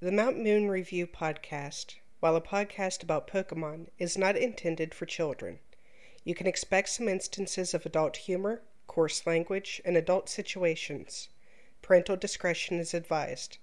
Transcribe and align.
The 0.00 0.12
Mount 0.12 0.38
Moon 0.38 0.68
Review 0.68 1.08
podcast, 1.08 1.96
while 2.20 2.36
a 2.36 2.40
podcast 2.40 3.02
about 3.02 3.26
Pokemon, 3.26 3.88
is 3.98 4.16
not 4.16 4.36
intended 4.36 4.94
for 4.94 5.06
children. 5.06 5.58
You 6.22 6.36
can 6.36 6.46
expect 6.46 6.90
some 6.90 7.08
instances 7.08 7.74
of 7.74 7.84
adult 7.84 8.16
humor, 8.16 8.62
coarse 8.86 9.26
language, 9.26 9.82
and 9.84 9.96
adult 9.96 10.28
situations. 10.28 11.30
Parental 11.82 12.14
discretion 12.14 12.78
is 12.78 12.94
advised. 12.94 13.58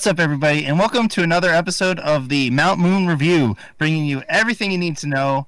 What's 0.00 0.06
up, 0.06 0.18
everybody, 0.18 0.64
and 0.64 0.78
welcome 0.78 1.08
to 1.08 1.22
another 1.22 1.50
episode 1.50 1.98
of 1.98 2.30
the 2.30 2.48
Mount 2.48 2.80
Moon 2.80 3.06
Review, 3.06 3.54
bringing 3.76 4.06
you 4.06 4.22
everything 4.30 4.72
you 4.72 4.78
need 4.78 4.96
to 4.96 5.06
know 5.06 5.46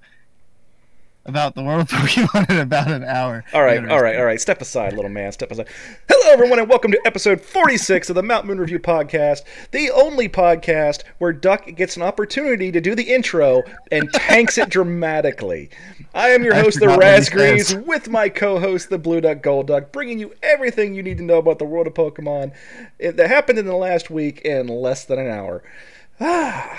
about 1.24 1.54
the 1.54 1.62
world 1.62 1.80
of 1.82 1.88
Pokemon 1.90 2.50
in 2.50 2.58
about 2.58 2.90
an 2.90 3.04
hour. 3.04 3.44
All 3.52 3.62
right, 3.62 3.78
all 3.88 4.02
right, 4.02 4.16
all 4.16 4.24
right. 4.24 4.40
Step 4.40 4.60
aside, 4.60 4.92
little 4.94 5.10
man. 5.10 5.32
Step 5.32 5.50
aside. 5.50 5.68
Hello, 6.08 6.32
everyone, 6.32 6.58
and 6.58 6.68
welcome 6.68 6.90
to 6.90 7.00
episode 7.06 7.40
46 7.40 8.10
of 8.10 8.16
the 8.16 8.22
Mount 8.22 8.46
Moon 8.46 8.58
Review 8.58 8.78
podcast, 8.78 9.42
the 9.70 9.90
only 9.90 10.28
podcast 10.28 11.04
where 11.18 11.32
Duck 11.32 11.66
gets 11.77 11.96
an 11.96 12.02
opportunity 12.02 12.72
to 12.72 12.80
do 12.80 12.94
the 12.94 13.12
intro 13.12 13.62
and 13.90 14.12
tanks 14.12 14.58
it 14.58 14.68
dramatically. 14.68 15.70
I 16.14 16.28
am 16.30 16.42
your 16.42 16.55
host, 16.55 16.80
the 16.80 16.86
forgot 16.86 16.98
what 16.98 17.06
he 17.06 17.20
Razgrees, 17.20 17.64
says. 17.66 17.77
with 17.86 18.08
my 18.08 18.28
co-host, 18.28 18.91
the 18.91 18.98
Blue 18.98 19.20
Duck 19.20 19.42
Gold 19.42 19.69
Duck, 19.69 19.92
bringing 19.92 20.19
you 20.19 20.34
everything 20.42 20.94
you 20.94 21.02
need 21.02 21.19
to 21.19 21.25
know 21.25 21.38
about 21.38 21.58
the 21.58 21.64
world 21.64 21.86
of 21.86 21.94
Pokemon 21.94 22.52
eh, 23.00 23.12
that 23.12 23.28
happened 23.28 23.58
in 23.58 23.66
the 23.66 23.77
last 23.77 24.10
week 24.10 24.41
in 24.42 24.66
less 24.66 25.04
than 25.04 25.19
an 25.19 25.28
hour. 25.28 25.62
Ah. 26.20 26.78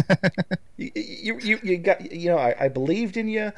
you, 0.76 1.38
you, 1.40 1.58
you, 1.62 1.78
got 1.78 2.12
you 2.12 2.30
know 2.30 2.38
I, 2.38 2.54
I 2.58 2.68
believed 2.68 3.16
in 3.16 3.28
you. 3.28 3.52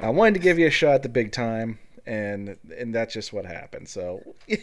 I 0.00 0.10
wanted 0.10 0.34
to 0.34 0.40
give 0.40 0.58
you 0.58 0.66
a 0.66 0.70
shot 0.70 0.94
at 0.94 1.02
the 1.02 1.08
big 1.08 1.32
time, 1.32 1.78
and 2.06 2.56
and 2.76 2.94
that's 2.94 3.14
just 3.14 3.32
what 3.32 3.44
happened. 3.44 3.88
So, 3.88 4.22
but 4.48 4.60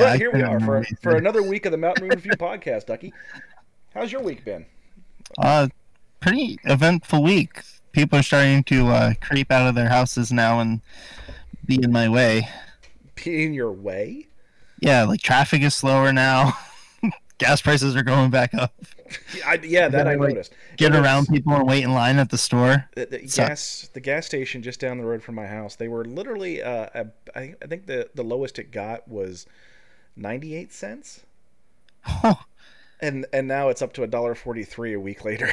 I 0.00 0.16
here 0.16 0.32
we 0.32 0.42
are 0.42 0.60
for 0.60 0.64
remember 0.66 0.78
what 0.78 0.90
you 0.90 0.96
for 1.02 1.16
another 1.16 1.42
week 1.42 1.66
of 1.66 1.72
the 1.72 1.78
Mountain 1.78 2.08
Moon 2.08 2.16
Review 2.16 2.32
podcast, 2.32 2.86
Ducky. 2.86 3.12
How's 3.94 4.12
your 4.12 4.22
week 4.22 4.44
been? 4.44 4.66
Uh, 5.38 5.68
pretty 6.20 6.58
eventful 6.64 7.22
week. 7.22 7.62
People 7.92 8.18
are 8.18 8.22
starting 8.22 8.64
to 8.64 8.88
uh, 8.88 9.14
creep 9.20 9.50
out 9.50 9.68
of 9.68 9.74
their 9.74 9.88
houses 9.88 10.32
now 10.32 10.60
and 10.60 10.80
be 11.64 11.82
in 11.82 11.92
my 11.92 12.08
way. 12.08 12.48
Be 13.14 13.44
in 13.44 13.54
your 13.54 13.72
way? 13.72 14.28
Yeah, 14.80 15.04
like 15.04 15.20
traffic 15.20 15.62
is 15.62 15.74
slower 15.74 16.12
now. 16.12 16.52
Gas 17.38 17.60
prices 17.60 17.96
are 17.96 18.02
going 18.02 18.30
back 18.30 18.54
up. 18.54 18.74
Yeah, 19.32 19.42
I, 19.46 19.54
yeah 19.62 19.88
that 19.88 20.06
I 20.08 20.16
Like, 20.16 20.36
noticed. 20.36 20.54
Get 20.76 20.94
around 20.94 21.26
people 21.28 21.52
and 21.54 21.66
wait 21.66 21.84
in 21.84 21.92
line 21.92 22.18
at 22.18 22.30
the 22.30 22.38
store. 22.38 22.88
The, 22.94 23.06
the 23.06 23.18
gas 23.20 23.88
the 23.94 24.00
gas 24.00 24.26
station 24.26 24.62
just 24.62 24.80
down 24.80 24.98
the 24.98 25.04
road 25.04 25.22
from 25.22 25.34
my 25.36 25.46
house. 25.46 25.76
They 25.76 25.88
were 25.88 26.04
literally 26.04 26.62
uh, 26.62 27.04
I 27.34 27.54
I 27.62 27.66
think 27.66 27.86
the 27.86 28.10
the 28.14 28.24
lowest 28.24 28.58
it 28.58 28.70
got 28.72 29.06
was 29.08 29.46
ninety 30.16 30.54
eight 30.56 30.72
cents, 30.72 31.24
Oh, 32.06 32.44
and 33.00 33.26
and 33.32 33.46
now 33.48 33.68
it's 33.68 33.82
up 33.82 33.92
to 33.94 34.02
a 34.02 34.06
dollar 34.06 34.34
forty 34.34 34.64
three 34.64 34.92
a 34.94 35.00
week 35.00 35.24
later. 35.24 35.52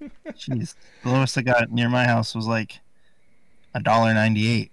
jeez. 0.34 0.74
The 1.02 1.10
lowest 1.10 1.36
I 1.38 1.42
got 1.42 1.70
near 1.70 1.88
my 1.88 2.04
house 2.04 2.34
was 2.34 2.46
like 2.46 2.80
a 3.74 3.80
dollar 3.80 4.14
ninety-eight. 4.14 4.72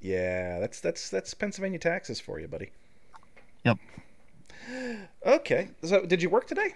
Yeah, 0.00 0.58
that's 0.60 0.80
that's 0.80 1.08
that's 1.10 1.32
Pennsylvania 1.34 1.78
taxes 1.78 2.20
for 2.20 2.38
you, 2.40 2.48
buddy. 2.48 2.72
Yep. 3.64 3.78
Okay, 5.24 5.70
so 5.82 6.04
did 6.06 6.22
you 6.22 6.30
work 6.30 6.46
today? 6.46 6.74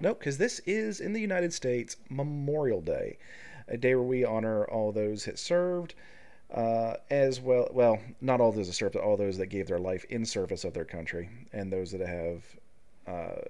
Nope, 0.00 0.18
because 0.18 0.38
this 0.38 0.60
is 0.66 1.00
in 1.00 1.12
the 1.12 1.20
United 1.20 1.52
States 1.52 1.96
Memorial 2.10 2.80
Day, 2.80 3.18
a 3.68 3.76
day 3.76 3.94
where 3.94 4.04
we 4.04 4.24
honor 4.24 4.64
all 4.64 4.92
those 4.92 5.24
that 5.24 5.38
served, 5.38 5.94
uh, 6.52 6.94
as 7.10 7.40
well. 7.40 7.68
Well, 7.72 8.00
not 8.20 8.40
all 8.40 8.52
those 8.52 8.66
that 8.66 8.74
served, 8.74 8.94
but 8.94 9.02
all 9.02 9.16
those 9.16 9.38
that 9.38 9.46
gave 9.46 9.66
their 9.66 9.78
life 9.78 10.04
in 10.10 10.24
service 10.24 10.64
of 10.64 10.74
their 10.74 10.84
country, 10.84 11.28
and 11.52 11.72
those 11.72 11.92
that 11.92 12.00
have 12.00 12.42
uh, 13.06 13.42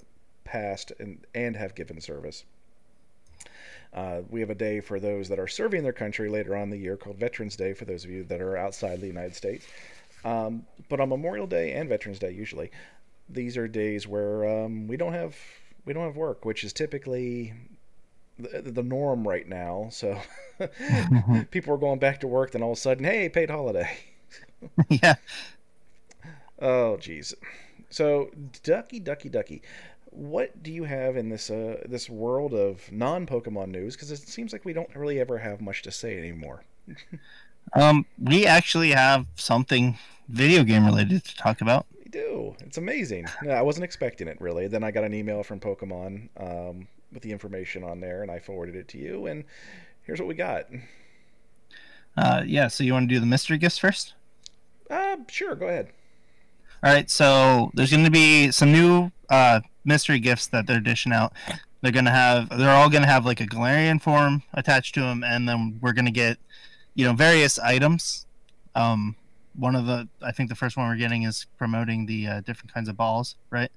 passed 0.44 0.92
and 0.98 1.24
and 1.34 1.56
have 1.56 1.74
given 1.74 2.00
service. 2.00 2.44
Uh, 3.92 4.22
we 4.28 4.40
have 4.40 4.50
a 4.50 4.54
day 4.54 4.80
for 4.80 4.98
those 4.98 5.28
that 5.28 5.38
are 5.38 5.46
serving 5.46 5.82
their 5.82 5.92
country 5.92 6.28
later 6.28 6.56
on 6.56 6.64
in 6.64 6.70
the 6.70 6.76
year 6.76 6.96
called 6.96 7.16
Veterans 7.16 7.56
Day 7.56 7.72
for 7.72 7.84
those 7.84 8.04
of 8.04 8.10
you 8.10 8.24
that 8.24 8.40
are 8.40 8.56
outside 8.56 9.00
the 9.00 9.06
United 9.06 9.36
States. 9.36 9.66
Um, 10.24 10.66
but 10.88 11.00
on 11.00 11.08
Memorial 11.08 11.46
Day 11.46 11.72
and 11.72 11.88
Veterans 11.88 12.18
Day, 12.18 12.32
usually, 12.32 12.70
these 13.28 13.56
are 13.56 13.68
days 13.68 14.08
where 14.08 14.64
um, 14.64 14.88
we 14.88 14.96
don't 14.96 15.12
have 15.12 15.36
we 15.84 15.92
don't 15.92 16.04
have 16.04 16.16
work, 16.16 16.44
which 16.44 16.64
is 16.64 16.72
typically 16.72 17.52
the, 18.38 18.62
the 18.62 18.82
norm 18.82 19.26
right 19.26 19.48
now. 19.48 19.88
So 19.90 20.18
people 21.50 21.74
are 21.74 21.78
going 21.78 21.98
back 21.98 22.20
to 22.20 22.26
work, 22.26 22.52
then 22.52 22.62
all 22.62 22.72
of 22.72 22.78
a 22.78 22.80
sudden, 22.80 23.04
hey, 23.04 23.28
paid 23.28 23.50
holiday. 23.50 23.98
yeah. 24.88 25.14
Oh, 26.60 26.96
jeez. 27.00 27.34
So, 27.90 28.30
Ducky, 28.62 28.98
Ducky, 28.98 29.28
Ducky, 29.28 29.62
what 30.10 30.62
do 30.62 30.72
you 30.72 30.84
have 30.84 31.16
in 31.16 31.28
this 31.28 31.50
uh, 31.50 31.82
this 31.86 32.08
world 32.08 32.54
of 32.54 32.90
non 32.90 33.26
Pokemon 33.26 33.68
news? 33.68 33.94
Because 33.94 34.10
it 34.10 34.20
seems 34.20 34.52
like 34.52 34.64
we 34.64 34.72
don't 34.72 34.94
really 34.94 35.20
ever 35.20 35.38
have 35.38 35.60
much 35.60 35.82
to 35.82 35.90
say 35.90 36.18
anymore. 36.18 36.64
Um, 37.72 38.04
we 38.22 38.46
actually 38.46 38.90
have 38.90 39.26
something 39.36 39.98
video 40.28 40.64
game 40.64 40.84
related 40.84 41.24
to 41.24 41.34
talk 41.34 41.62
about. 41.62 41.86
Do. 42.14 42.54
It's 42.60 42.78
amazing. 42.78 43.26
Yeah, 43.44 43.58
I 43.58 43.62
wasn't 43.62 43.82
expecting 43.82 44.28
it 44.28 44.40
really. 44.40 44.68
Then 44.68 44.84
I 44.84 44.92
got 44.92 45.02
an 45.02 45.12
email 45.12 45.42
from 45.42 45.58
Pokemon 45.58 46.28
um, 46.36 46.86
with 47.12 47.24
the 47.24 47.32
information 47.32 47.82
on 47.82 47.98
there, 47.98 48.22
and 48.22 48.30
I 48.30 48.38
forwarded 48.38 48.76
it 48.76 48.86
to 48.90 48.98
you. 48.98 49.26
And 49.26 49.42
here's 50.04 50.20
what 50.20 50.28
we 50.28 50.36
got. 50.36 50.66
Uh, 52.16 52.44
yeah. 52.46 52.68
So 52.68 52.84
you 52.84 52.92
want 52.92 53.08
to 53.08 53.14
do 53.14 53.18
the 53.18 53.26
mystery 53.26 53.58
gifts 53.58 53.78
first? 53.78 54.14
Uh, 54.88 55.16
sure, 55.28 55.56
go 55.56 55.66
ahead. 55.66 55.88
All 56.84 56.92
right. 56.92 57.10
So 57.10 57.72
there's 57.74 57.90
going 57.90 58.04
to 58.04 58.12
be 58.12 58.52
some 58.52 58.70
new 58.70 59.10
uh, 59.28 59.62
mystery 59.84 60.20
gifts 60.20 60.46
that 60.46 60.68
they're 60.68 60.78
dishing 60.78 61.12
out. 61.12 61.32
They're 61.80 61.90
going 61.90 62.04
to 62.04 62.12
have. 62.12 62.48
They're 62.48 62.70
all 62.70 62.90
going 62.90 63.02
to 63.02 63.08
have 63.08 63.26
like 63.26 63.40
a 63.40 63.46
Galarian 63.46 64.00
form 64.00 64.44
attached 64.52 64.94
to 64.94 65.00
them, 65.00 65.24
and 65.24 65.48
then 65.48 65.80
we're 65.82 65.92
going 65.92 66.04
to 66.04 66.12
get, 66.12 66.38
you 66.94 67.04
know, 67.04 67.12
various 67.12 67.58
items. 67.58 68.24
Um, 68.76 69.16
one 69.56 69.76
of 69.76 69.86
the, 69.86 70.08
I 70.20 70.32
think 70.32 70.48
the 70.48 70.54
first 70.54 70.76
one 70.76 70.88
we're 70.88 70.96
getting 70.96 71.22
is 71.22 71.46
promoting 71.58 72.06
the 72.06 72.26
uh, 72.26 72.40
different 72.40 72.72
kinds 72.74 72.88
of 72.88 72.96
balls, 72.96 73.36
right? 73.50 73.70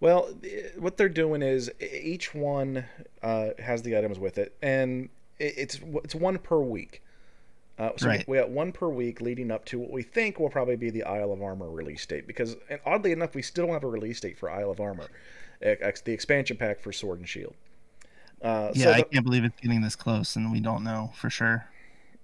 Well, 0.00 0.30
what 0.78 0.96
they're 0.96 1.08
doing 1.08 1.42
is 1.42 1.70
each 1.80 2.34
one 2.34 2.84
uh, 3.22 3.50
has 3.58 3.82
the 3.82 3.96
items 3.96 4.18
with 4.18 4.38
it, 4.38 4.54
and 4.60 5.08
it's 5.38 5.80
it's 6.04 6.14
one 6.14 6.38
per 6.38 6.58
week. 6.58 7.02
Uh, 7.78 7.92
so 7.96 8.08
Right. 8.08 8.28
we, 8.28 8.36
got 8.36 8.50
one 8.50 8.72
per 8.72 8.88
week 8.88 9.22
leading 9.22 9.50
up 9.50 9.64
to 9.66 9.78
what 9.78 9.90
we 9.90 10.02
think 10.02 10.38
will 10.38 10.50
probably 10.50 10.76
be 10.76 10.90
the 10.90 11.02
Isle 11.04 11.32
of 11.32 11.40
Armor 11.40 11.70
release 11.70 12.04
date. 12.04 12.26
Because 12.26 12.56
and 12.68 12.78
oddly 12.84 13.12
enough, 13.12 13.34
we 13.34 13.40
still 13.40 13.66
don't 13.66 13.72
have 13.72 13.84
a 13.84 13.88
release 13.88 14.20
date 14.20 14.36
for 14.36 14.50
Isle 14.50 14.70
of 14.70 14.80
Armor, 14.80 15.06
the 15.60 16.12
expansion 16.12 16.58
pack 16.58 16.80
for 16.80 16.92
Sword 16.92 17.20
and 17.20 17.28
Shield. 17.28 17.54
Uh, 18.42 18.70
Yeah, 18.74 18.84
so 18.84 18.92
I 18.92 19.02
can't 19.02 19.24
believe 19.24 19.44
it's 19.44 19.58
getting 19.60 19.80
this 19.80 19.96
close, 19.96 20.36
and 20.36 20.52
we 20.52 20.60
don't 20.60 20.84
know 20.84 21.12
for 21.14 21.30
sure. 21.30 21.69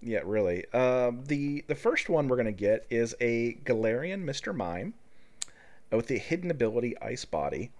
Yeah, 0.00 0.20
really. 0.24 0.64
Um, 0.72 1.24
the 1.24 1.64
the 1.66 1.74
first 1.74 2.08
one 2.08 2.28
we're 2.28 2.36
gonna 2.36 2.52
get 2.52 2.86
is 2.90 3.14
a 3.20 3.54
Galarian 3.64 4.24
Mr. 4.24 4.54
Mime 4.54 4.94
with 5.90 6.06
the 6.08 6.18
hidden 6.18 6.50
ability 6.50 6.96
Ice 7.00 7.24
Body 7.24 7.70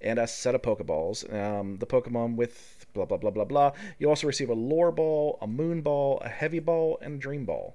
and 0.00 0.18
a 0.18 0.26
set 0.26 0.54
of 0.54 0.62
Pokeballs. 0.62 1.32
Um, 1.32 1.76
the 1.76 1.86
Pokemon 1.86 2.36
with 2.36 2.86
blah 2.94 3.04
blah 3.04 3.16
blah 3.16 3.30
blah 3.30 3.44
blah. 3.44 3.72
You 3.98 4.08
also 4.08 4.26
receive 4.26 4.50
a 4.50 4.54
Lure 4.54 4.92
Ball, 4.92 5.38
a 5.40 5.46
Moon 5.46 5.82
Ball, 5.82 6.18
a 6.24 6.28
Heavy 6.28 6.60
Ball, 6.60 6.98
and 7.02 7.14
a 7.14 7.18
Dream 7.18 7.44
Ball. 7.44 7.74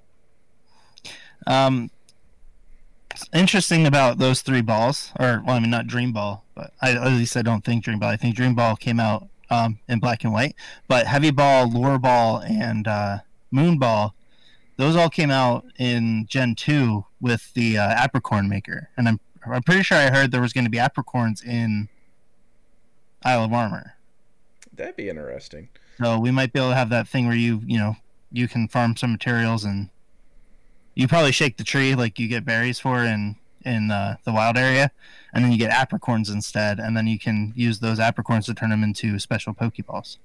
Um, 1.45 1.91
interesting 3.33 3.85
about 3.85 4.17
those 4.17 4.41
three 4.41 4.61
balls, 4.61 5.11
or 5.19 5.43
well, 5.45 5.55
I 5.55 5.59
mean 5.59 5.69
not 5.69 5.87
Dream 5.87 6.13
Ball, 6.13 6.43
but 6.55 6.73
I, 6.81 6.91
at 6.91 7.07
least 7.07 7.37
I 7.37 7.41
don't 7.41 7.63
think 7.63 7.83
Dream 7.83 7.99
Ball. 7.99 8.09
I 8.09 8.17
think 8.17 8.35
Dream 8.35 8.55
Ball 8.55 8.75
came 8.75 8.99
out 8.99 9.27
um, 9.49 9.79
in 9.87 9.99
black 9.99 10.23
and 10.23 10.33
white, 10.33 10.55
but 10.87 11.07
Heavy 11.07 11.31
Ball, 11.31 11.69
Lure 11.69 11.99
Ball, 11.99 12.39
and 12.39 12.87
uh, 12.87 13.19
Moon 13.53 13.77
Ball, 13.77 14.15
those 14.77 14.95
all 14.95 15.09
came 15.09 15.29
out 15.29 15.65
in 15.77 16.25
Gen 16.27 16.55
two 16.55 17.05
with 17.21 17.53
the 17.53 17.77
uh, 17.77 17.95
Apricorn 17.95 18.49
Maker, 18.49 18.89
and 18.97 19.07
I'm 19.07 19.19
I'm 19.45 19.61
pretty 19.61 19.83
sure 19.83 19.97
I 19.97 20.09
heard 20.09 20.31
there 20.31 20.41
was 20.41 20.53
going 20.53 20.63
to 20.63 20.71
be 20.71 20.77
Apricorns 20.77 21.45
in 21.45 21.89
Isle 23.23 23.43
of 23.43 23.53
Armor. 23.53 23.95
That'd 24.73 24.95
be 24.95 25.09
interesting. 25.09 25.69
So 26.01 26.17
we 26.17 26.31
might 26.31 26.51
be 26.51 26.59
able 26.59 26.69
to 26.69 26.75
have 26.75 26.89
that 26.89 27.07
thing 27.07 27.27
where 27.27 27.35
you, 27.35 27.61
you 27.65 27.77
know, 27.77 27.97
you 28.31 28.47
can 28.47 28.67
farm 28.67 28.95
some 28.95 29.11
materials 29.11 29.63
and 29.63 29.89
you 30.95 31.07
probably 31.07 31.31
shake 31.31 31.57
the 31.57 31.63
tree 31.63 31.93
like 31.93 32.17
you 32.17 32.27
get 32.27 32.45
berries 32.45 32.79
for, 32.79 32.99
and 32.99 33.35
in 33.65 33.91
uh, 33.91 34.17
the 34.23 34.31
wild 34.31 34.57
area, 34.57 34.91
and 35.33 35.43
then 35.43 35.51
you 35.51 35.57
get 35.57 35.71
apricorns 35.71 36.31
instead, 36.31 36.79
and 36.79 36.97
then 36.97 37.07
you 37.07 37.19
can 37.19 37.53
use 37.55 37.79
those 37.79 37.99
apricorns 37.99 38.45
to 38.45 38.53
turn 38.53 38.69
them 38.69 38.83
into 38.83 39.19
special 39.19 39.53
Pokeballs. 39.53 40.17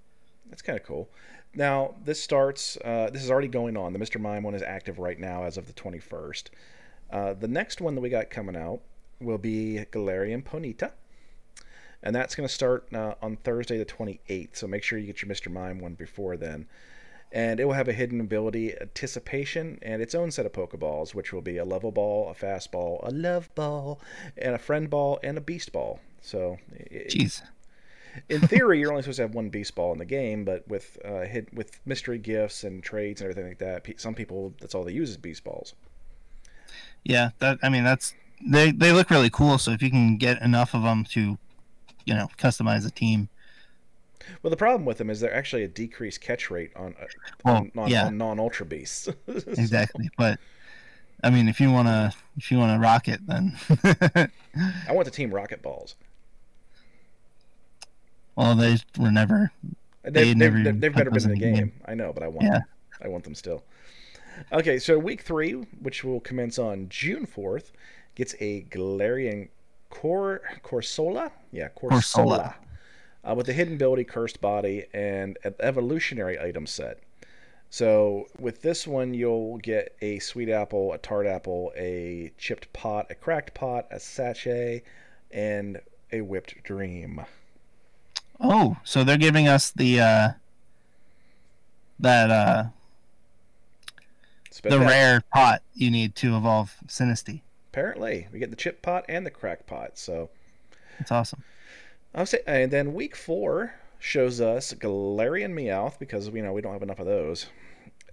That's 0.48 0.62
kind 0.62 0.78
of 0.78 0.84
cool. 0.84 1.08
Now 1.54 1.94
this 2.04 2.22
starts. 2.22 2.76
Uh, 2.84 3.10
this 3.12 3.22
is 3.22 3.30
already 3.30 3.48
going 3.48 3.76
on. 3.76 3.92
The 3.92 3.98
Mr. 3.98 4.20
Mime 4.20 4.42
one 4.42 4.54
is 4.54 4.62
active 4.62 4.98
right 4.98 5.18
now 5.18 5.44
as 5.44 5.56
of 5.56 5.66
the 5.66 5.72
21st. 5.72 6.44
Uh, 7.10 7.34
the 7.34 7.48
next 7.48 7.80
one 7.80 7.94
that 7.94 8.00
we 8.00 8.10
got 8.10 8.30
coming 8.30 8.56
out 8.56 8.80
will 9.20 9.38
be 9.38 9.84
Galarian 9.90 10.44
Ponyta. 10.44 10.92
And 12.02 12.14
that's 12.14 12.34
going 12.34 12.46
to 12.46 12.54
start 12.54 12.92
uh, 12.94 13.14
on 13.20 13.36
Thursday 13.36 13.78
the 13.78 13.84
28th. 13.84 14.56
So 14.56 14.66
make 14.66 14.82
sure 14.82 14.98
you 14.98 15.06
get 15.06 15.22
your 15.22 15.30
Mr. 15.30 15.50
Mime 15.50 15.80
one 15.80 15.94
before 15.94 16.36
then. 16.36 16.66
And 17.32 17.60
it 17.60 17.66
will 17.66 17.74
have 17.74 17.88
a 17.88 17.92
hidden 17.92 18.20
ability, 18.20 18.78
Anticipation, 18.80 19.78
and 19.82 20.00
its 20.00 20.14
own 20.14 20.30
set 20.30 20.46
of 20.46 20.52
Pokeballs, 20.52 21.14
which 21.14 21.32
will 21.32 21.42
be 21.42 21.58
a 21.58 21.64
level 21.64 21.92
ball, 21.92 22.30
a 22.30 22.34
fast 22.34 22.72
ball, 22.72 23.00
a 23.02 23.10
love 23.10 23.54
ball, 23.54 24.00
and 24.38 24.54
a 24.54 24.58
friend 24.58 24.88
ball, 24.88 25.18
and 25.22 25.36
a 25.36 25.40
beast 25.40 25.72
ball. 25.72 26.00
So, 26.22 26.58
jeez. 26.90 27.42
In 28.28 28.40
theory, 28.40 28.80
you're 28.80 28.90
only 28.90 29.02
supposed 29.02 29.16
to 29.16 29.22
have 29.22 29.34
one 29.34 29.48
beast 29.48 29.74
ball 29.74 29.92
in 29.92 29.98
the 29.98 30.04
game, 30.04 30.44
but 30.44 30.66
with 30.68 30.98
uh, 31.04 31.20
hit, 31.20 31.52
with 31.52 31.80
mystery 31.86 32.18
gifts 32.18 32.64
and 32.64 32.82
trades 32.82 33.20
and 33.20 33.30
everything 33.30 33.48
like 33.48 33.58
that, 33.58 34.00
some 34.00 34.14
people 34.14 34.54
that's 34.60 34.74
all 34.74 34.84
they 34.84 34.92
use 34.92 35.10
is 35.10 35.16
beast 35.16 35.44
balls. 35.44 35.74
Yeah, 37.04 37.30
that 37.38 37.58
I 37.62 37.68
mean 37.68 37.84
that's 37.84 38.14
they 38.44 38.70
they 38.70 38.92
look 38.92 39.10
really 39.10 39.30
cool. 39.30 39.58
So 39.58 39.72
if 39.72 39.82
you 39.82 39.90
can 39.90 40.16
get 40.16 40.40
enough 40.42 40.74
of 40.74 40.82
them 40.82 41.04
to, 41.10 41.38
you 42.04 42.14
know, 42.14 42.28
customize 42.38 42.86
a 42.86 42.90
team. 42.90 43.28
Well, 44.42 44.50
the 44.50 44.56
problem 44.56 44.84
with 44.84 44.98
them 44.98 45.08
is 45.08 45.20
they're 45.20 45.34
actually 45.34 45.64
a 45.64 45.68
decreased 45.68 46.20
catch 46.20 46.50
rate 46.50 46.70
on 46.76 46.94
uh, 47.00 47.06
Well, 47.44 47.56
on, 47.56 47.72
on, 47.76 47.88
yeah. 47.88 48.06
on 48.06 48.18
non 48.18 48.38
ultra 48.38 48.66
beasts. 48.66 49.08
Exactly, 49.26 50.10
but 50.16 50.38
I 51.22 51.30
mean, 51.30 51.48
if 51.48 51.60
you 51.60 51.70
wanna 51.70 52.12
if 52.36 52.50
you 52.50 52.58
wanna 52.58 52.78
rocket, 52.78 53.20
then 53.26 53.56
I 54.88 54.92
want 54.92 55.06
the 55.06 55.10
team 55.10 55.34
rocket 55.34 55.62
balls. 55.62 55.94
Well, 58.38 58.54
they 58.54 58.76
were 58.98 59.10
never. 59.10 59.50
They've, 60.04 60.12
They 60.14 60.24
they've, 60.24 60.36
never 60.36 60.62
they've, 60.62 60.80
they've 60.80 60.96
never 60.96 61.10
been 61.10 61.24
in 61.24 61.30
the 61.30 61.36
game. 61.36 61.54
game. 61.54 61.72
I 61.86 61.94
know, 61.94 62.12
but 62.12 62.22
I 62.22 62.28
want 62.28 62.44
Yeah. 62.44 62.50
them. 62.52 62.62
I 63.02 63.08
want 63.08 63.24
them 63.24 63.34
still. 63.34 63.64
Okay, 64.52 64.78
so 64.78 64.98
week 64.98 65.22
three, 65.22 65.52
which 65.52 66.04
will 66.04 66.20
commence 66.20 66.58
on 66.58 66.88
June 66.88 67.26
fourth, 67.26 67.72
gets 68.14 68.34
a 68.40 68.62
Galarian 68.70 69.48
Cor 69.90 70.42
Corsola. 70.62 71.30
Yeah, 71.50 71.68
Corsola. 71.70 71.94
Corsola. 72.00 72.54
Uh, 73.28 73.34
with 73.34 73.46
the 73.46 73.52
hidden 73.52 73.74
ability, 73.74 74.04
cursed 74.04 74.40
body, 74.40 74.84
and 74.94 75.36
an 75.44 75.54
evolutionary 75.60 76.38
item 76.40 76.66
set. 76.66 77.00
So 77.70 78.26
with 78.38 78.62
this 78.62 78.86
one, 78.86 79.12
you'll 79.12 79.58
get 79.58 79.96
a 80.00 80.20
sweet 80.20 80.48
apple, 80.48 80.92
a 80.92 80.98
tart 80.98 81.26
apple, 81.26 81.72
a 81.76 82.32
chipped 82.38 82.72
pot, 82.72 83.06
a 83.10 83.14
cracked 83.14 83.52
pot, 83.54 83.86
a 83.90 83.98
sachet, 84.00 84.82
and 85.32 85.80
a 86.12 86.20
whipped 86.22 86.62
dream. 86.62 87.20
Oh, 88.40 88.76
so 88.84 89.04
they're 89.04 89.16
giving 89.16 89.48
us 89.48 89.70
the 89.70 90.00
uh 90.00 90.28
that 92.00 92.30
uh 92.30 92.64
Spit 94.50 94.70
the 94.70 94.78
that. 94.78 94.86
rare 94.88 95.24
pot 95.32 95.62
you 95.74 95.90
need 95.90 96.14
to 96.16 96.36
evolve 96.36 96.74
Sinistea. 96.86 97.40
Apparently, 97.72 98.28
we 98.32 98.38
get 98.38 98.50
the 98.50 98.56
chip 98.56 98.82
pot 98.82 99.04
and 99.08 99.24
the 99.26 99.30
crack 99.30 99.66
pot. 99.66 99.98
So 99.98 100.30
It's 100.98 101.12
awesome. 101.12 101.42
I'll 102.14 102.26
say, 102.26 102.40
and 102.46 102.70
then 102.70 102.94
week 102.94 103.14
four 103.14 103.74
shows 103.98 104.40
us 104.40 104.72
Galarian 104.72 105.52
Meowth 105.52 105.98
because 105.98 106.28
you 106.28 106.42
know 106.42 106.52
we 106.52 106.60
don't 106.62 106.72
have 106.72 106.82
enough 106.82 106.98
of 106.98 107.06
those, 107.06 107.46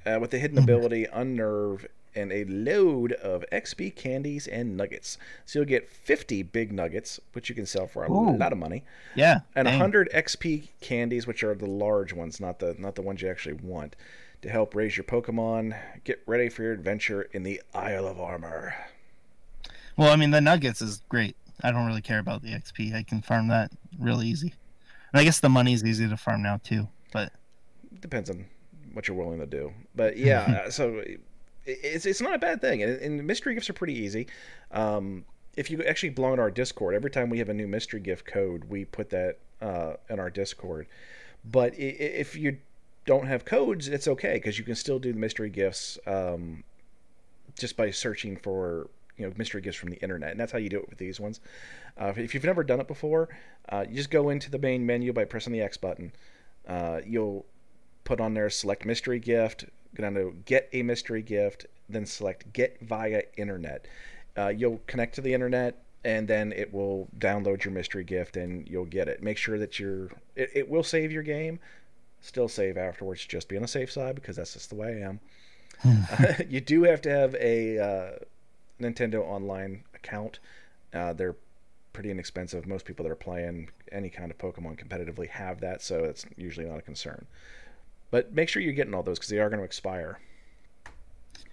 uh, 0.05 0.17
with 0.19 0.31
the 0.31 0.39
hidden 0.39 0.57
ability 0.57 1.07
Unnerve 1.13 1.85
and 2.15 2.31
a 2.31 2.45
load 2.45 3.13
of 3.13 3.43
XP 3.51 3.95
candies 3.95 4.47
and 4.47 4.77
nuggets. 4.77 5.17
So 5.45 5.59
you'll 5.59 5.67
get 5.67 5.89
50 5.89 6.43
big 6.43 6.71
nuggets, 6.71 7.19
which 7.33 7.49
you 7.49 7.55
can 7.55 7.65
sell 7.65 7.87
for 7.87 8.05
a 8.05 8.11
Ooh. 8.11 8.37
lot 8.37 8.51
of 8.51 8.57
money, 8.57 8.83
Yeah. 9.15 9.41
and 9.55 9.65
dang. 9.67 9.73
100 9.79 10.09
XP 10.13 10.69
candies, 10.81 11.27
which 11.27 11.43
are 11.43 11.53
the 11.55 11.65
large 11.69 12.13
ones, 12.13 12.39
not 12.39 12.59
the 12.59 12.75
not 12.79 12.95
the 12.95 13.01
ones 13.01 13.21
you 13.21 13.29
actually 13.29 13.53
want, 13.55 13.95
to 14.41 14.49
help 14.49 14.73
raise 14.75 14.95
your 14.97 15.03
Pokemon. 15.03 15.77
Get 16.03 16.21
ready 16.25 16.49
for 16.49 16.63
your 16.63 16.71
adventure 16.73 17.23
in 17.33 17.43
the 17.43 17.61
Isle 17.73 18.07
of 18.07 18.19
Armor. 18.19 18.75
Well, 19.97 20.11
I 20.11 20.15
mean, 20.15 20.31
the 20.31 20.41
Nuggets 20.41 20.81
is 20.81 21.01
great. 21.09 21.35
I 21.63 21.71
don't 21.71 21.85
really 21.85 22.01
care 22.01 22.19
about 22.19 22.41
the 22.41 22.49
XP. 22.49 22.93
I 22.93 23.03
can 23.03 23.21
farm 23.21 23.47
that 23.47 23.71
really 23.97 24.27
easy. 24.27 24.53
And 25.13 25.21
I 25.21 25.23
guess 25.23 25.39
the 25.39 25.47
money's 25.49 25.83
easy 25.83 26.07
to 26.07 26.17
farm 26.17 26.41
now 26.43 26.59
too. 26.63 26.89
But 27.13 27.31
depends 28.01 28.29
on 28.29 28.45
what 28.91 29.07
you're 29.07 29.15
willing 29.15 29.39
to 29.39 29.45
do. 29.45 29.71
But 29.95 30.17
yeah, 30.17 30.63
uh, 30.67 30.69
so 30.69 30.97
it- 30.99 31.21
it's 31.65 32.05
it's 32.05 32.21
not 32.21 32.33
a 32.33 32.39
bad 32.39 32.61
thing, 32.61 32.83
and, 32.83 32.99
and 33.01 33.25
mystery 33.25 33.53
gifts 33.55 33.69
are 33.69 33.73
pretty 33.73 33.97
easy. 33.97 34.27
Um, 34.71 35.25
if 35.55 35.71
you 35.71 35.83
actually 35.83 36.09
belong 36.09 36.35
to 36.35 36.41
our 36.41 36.51
Discord, 36.51 36.95
every 36.95 37.11
time 37.11 37.29
we 37.29 37.39
have 37.39 37.49
a 37.49 37.53
new 37.53 37.67
mystery 37.67 37.99
gift 37.99 38.25
code, 38.25 38.65
we 38.65 38.85
put 38.85 39.09
that 39.11 39.37
uh, 39.61 39.93
in 40.09 40.19
our 40.19 40.29
Discord. 40.29 40.87
But 41.43 41.73
if 41.77 42.35
you 42.35 42.57
don't 43.05 43.27
have 43.27 43.45
codes, 43.45 43.87
it's 43.87 44.07
okay 44.07 44.33
because 44.33 44.57
you 44.57 44.65
can 44.65 44.75
still 44.75 44.99
do 44.99 45.13
the 45.13 45.19
mystery 45.19 45.49
gifts 45.49 45.97
um, 46.07 46.63
just 47.57 47.77
by 47.77 47.91
searching 47.91 48.35
for 48.35 48.89
you 49.17 49.25
know 49.25 49.33
mystery 49.37 49.61
gifts 49.61 49.77
from 49.77 49.89
the 49.89 49.97
internet, 49.97 50.31
and 50.31 50.39
that's 50.39 50.51
how 50.51 50.57
you 50.57 50.69
do 50.69 50.79
it 50.79 50.89
with 50.89 50.97
these 50.97 51.19
ones. 51.19 51.39
Uh, 51.97 52.13
if 52.17 52.33
you've 52.33 52.43
never 52.43 52.63
done 52.63 52.79
it 52.79 52.87
before, 52.87 53.29
uh, 53.69 53.85
you 53.87 53.95
just 53.95 54.09
go 54.09 54.29
into 54.29 54.51
the 54.51 54.59
main 54.59 54.85
menu 54.85 55.13
by 55.13 55.23
pressing 55.23 55.53
the 55.53 55.61
X 55.61 55.77
button. 55.77 56.11
Uh, 56.67 56.99
you'll 57.05 57.45
put 58.03 58.19
on 58.19 58.33
there 58.33 58.49
select 58.49 58.85
mystery 58.85 59.19
gift, 59.19 59.65
go 59.95 60.03
down 60.03 60.13
to 60.15 60.35
get 60.45 60.69
a 60.73 60.83
mystery 60.83 61.21
gift, 61.21 61.65
then 61.89 62.05
select 62.05 62.53
get 62.53 62.79
via 62.81 63.23
internet. 63.37 63.87
Uh, 64.37 64.49
you'll 64.49 64.81
connect 64.87 65.15
to 65.15 65.21
the 65.21 65.33
internet 65.33 65.81
and 66.03 66.27
then 66.27 66.53
it 66.53 66.71
will 66.71 67.07
download 67.17 67.63
your 67.63 67.73
mystery 67.73 68.03
gift 68.03 68.37
and 68.37 68.67
you'll 68.69 68.85
get 68.85 69.07
it. 69.07 69.23
Make 69.23 69.37
sure 69.37 69.57
that 69.57 69.79
you're 69.79 70.11
it, 70.35 70.51
it 70.53 70.69
will 70.69 70.83
save 70.83 71.11
your 71.11 71.23
game. 71.23 71.59
Still 72.21 72.47
save 72.47 72.77
afterwards, 72.77 73.25
just 73.25 73.49
be 73.49 73.55
on 73.55 73.63
the 73.63 73.67
safe 73.67 73.91
side 73.91 74.15
because 74.15 74.35
that's 74.35 74.53
just 74.53 74.69
the 74.69 74.75
way 74.75 75.03
I 75.03 75.07
am. 75.07 75.19
you 76.49 76.61
do 76.61 76.83
have 76.83 77.01
to 77.01 77.09
have 77.09 77.35
a 77.35 77.79
uh, 77.79 78.11
Nintendo 78.79 79.21
Online 79.21 79.83
account. 79.93 80.39
Uh, 80.93 81.13
they're 81.13 81.35
pretty 81.93 82.11
inexpensive. 82.11 82.67
Most 82.67 82.85
people 82.85 83.03
that 83.03 83.11
are 83.11 83.15
playing 83.15 83.69
any 83.91 84.09
kind 84.09 84.29
of 84.29 84.37
Pokemon 84.37 84.77
competitively 84.77 85.29
have 85.29 85.61
that, 85.61 85.81
so 85.81 86.03
it's 86.03 86.25
usually 86.35 86.67
not 86.67 86.77
a 86.77 86.81
concern. 86.81 87.25
But 88.11 88.33
make 88.33 88.49
sure 88.49 88.61
you're 88.61 88.73
getting 88.73 88.93
all 88.93 89.03
those 89.03 89.17
because 89.19 89.29
they 89.29 89.39
are 89.39 89.49
going 89.49 89.59
to 89.59 89.65
expire. 89.65 90.19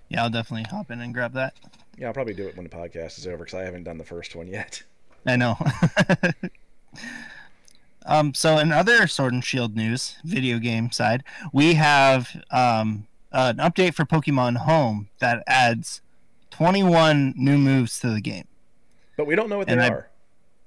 yeah, 0.08 0.22
I'll 0.22 0.30
definitely 0.30 0.68
hop 0.70 0.90
in 0.90 1.00
and 1.00 1.12
grab 1.14 1.32
that. 1.34 1.54
Yeah, 1.98 2.08
I'll 2.08 2.12
probably 2.14 2.34
do 2.34 2.46
it 2.46 2.56
when 2.56 2.64
the 2.64 2.70
podcast 2.70 3.18
is 3.18 3.26
over 3.26 3.38
because 3.38 3.54
I 3.54 3.64
haven't 3.64 3.84
done 3.84 3.98
the 3.98 4.04
first 4.04 4.34
one 4.36 4.46
yet. 4.48 4.82
I 5.26 5.36
know. 5.36 5.56
um, 8.06 8.34
so 8.34 8.58
in 8.58 8.72
other 8.72 9.06
Sword 9.06 9.32
and 9.32 9.44
Shield 9.44 9.76
news, 9.76 10.16
video 10.24 10.58
game 10.58 10.90
side, 10.90 11.22
we 11.52 11.74
have 11.74 12.42
um, 12.50 13.06
an 13.30 13.58
update 13.58 13.94
for 13.94 14.04
Pokemon 14.04 14.58
Home 14.58 15.08
that 15.20 15.42
adds 15.46 16.00
21 16.50 17.34
new 17.36 17.58
moves 17.58 17.98
to 18.00 18.10
the 18.10 18.20
game. 18.20 18.46
But 19.16 19.26
we 19.26 19.36
don't 19.36 19.48
know 19.48 19.58
what 19.58 19.68
they 19.68 19.78
I- 19.78 19.88
are. 19.88 20.08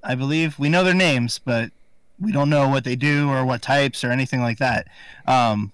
I 0.03 0.13
believe 0.13 0.59
we 0.59 0.69
know 0.69 0.83
their 0.83 0.93
names, 0.93 1.39
but 1.43 1.71
we 2.19 2.31
don't 2.31 2.49
know 2.49 2.69
what 2.69 2.83
they 2.83 2.95
do 2.95 3.27
or 3.29 3.43
what 3.43 3.63
types 3.63 4.03
or 4.03 4.11
anything 4.11 4.39
like 4.39 4.59
that. 4.59 4.87
Um, 5.25 5.73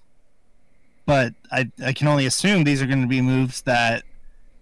but 1.06 1.34
I, 1.50 1.70
I 1.84 1.92
can 1.92 2.08
only 2.08 2.26
assume 2.26 2.64
these 2.64 2.82
are 2.82 2.86
going 2.86 3.02
to 3.02 3.08
be 3.08 3.20
moves 3.20 3.62
that, 3.62 4.04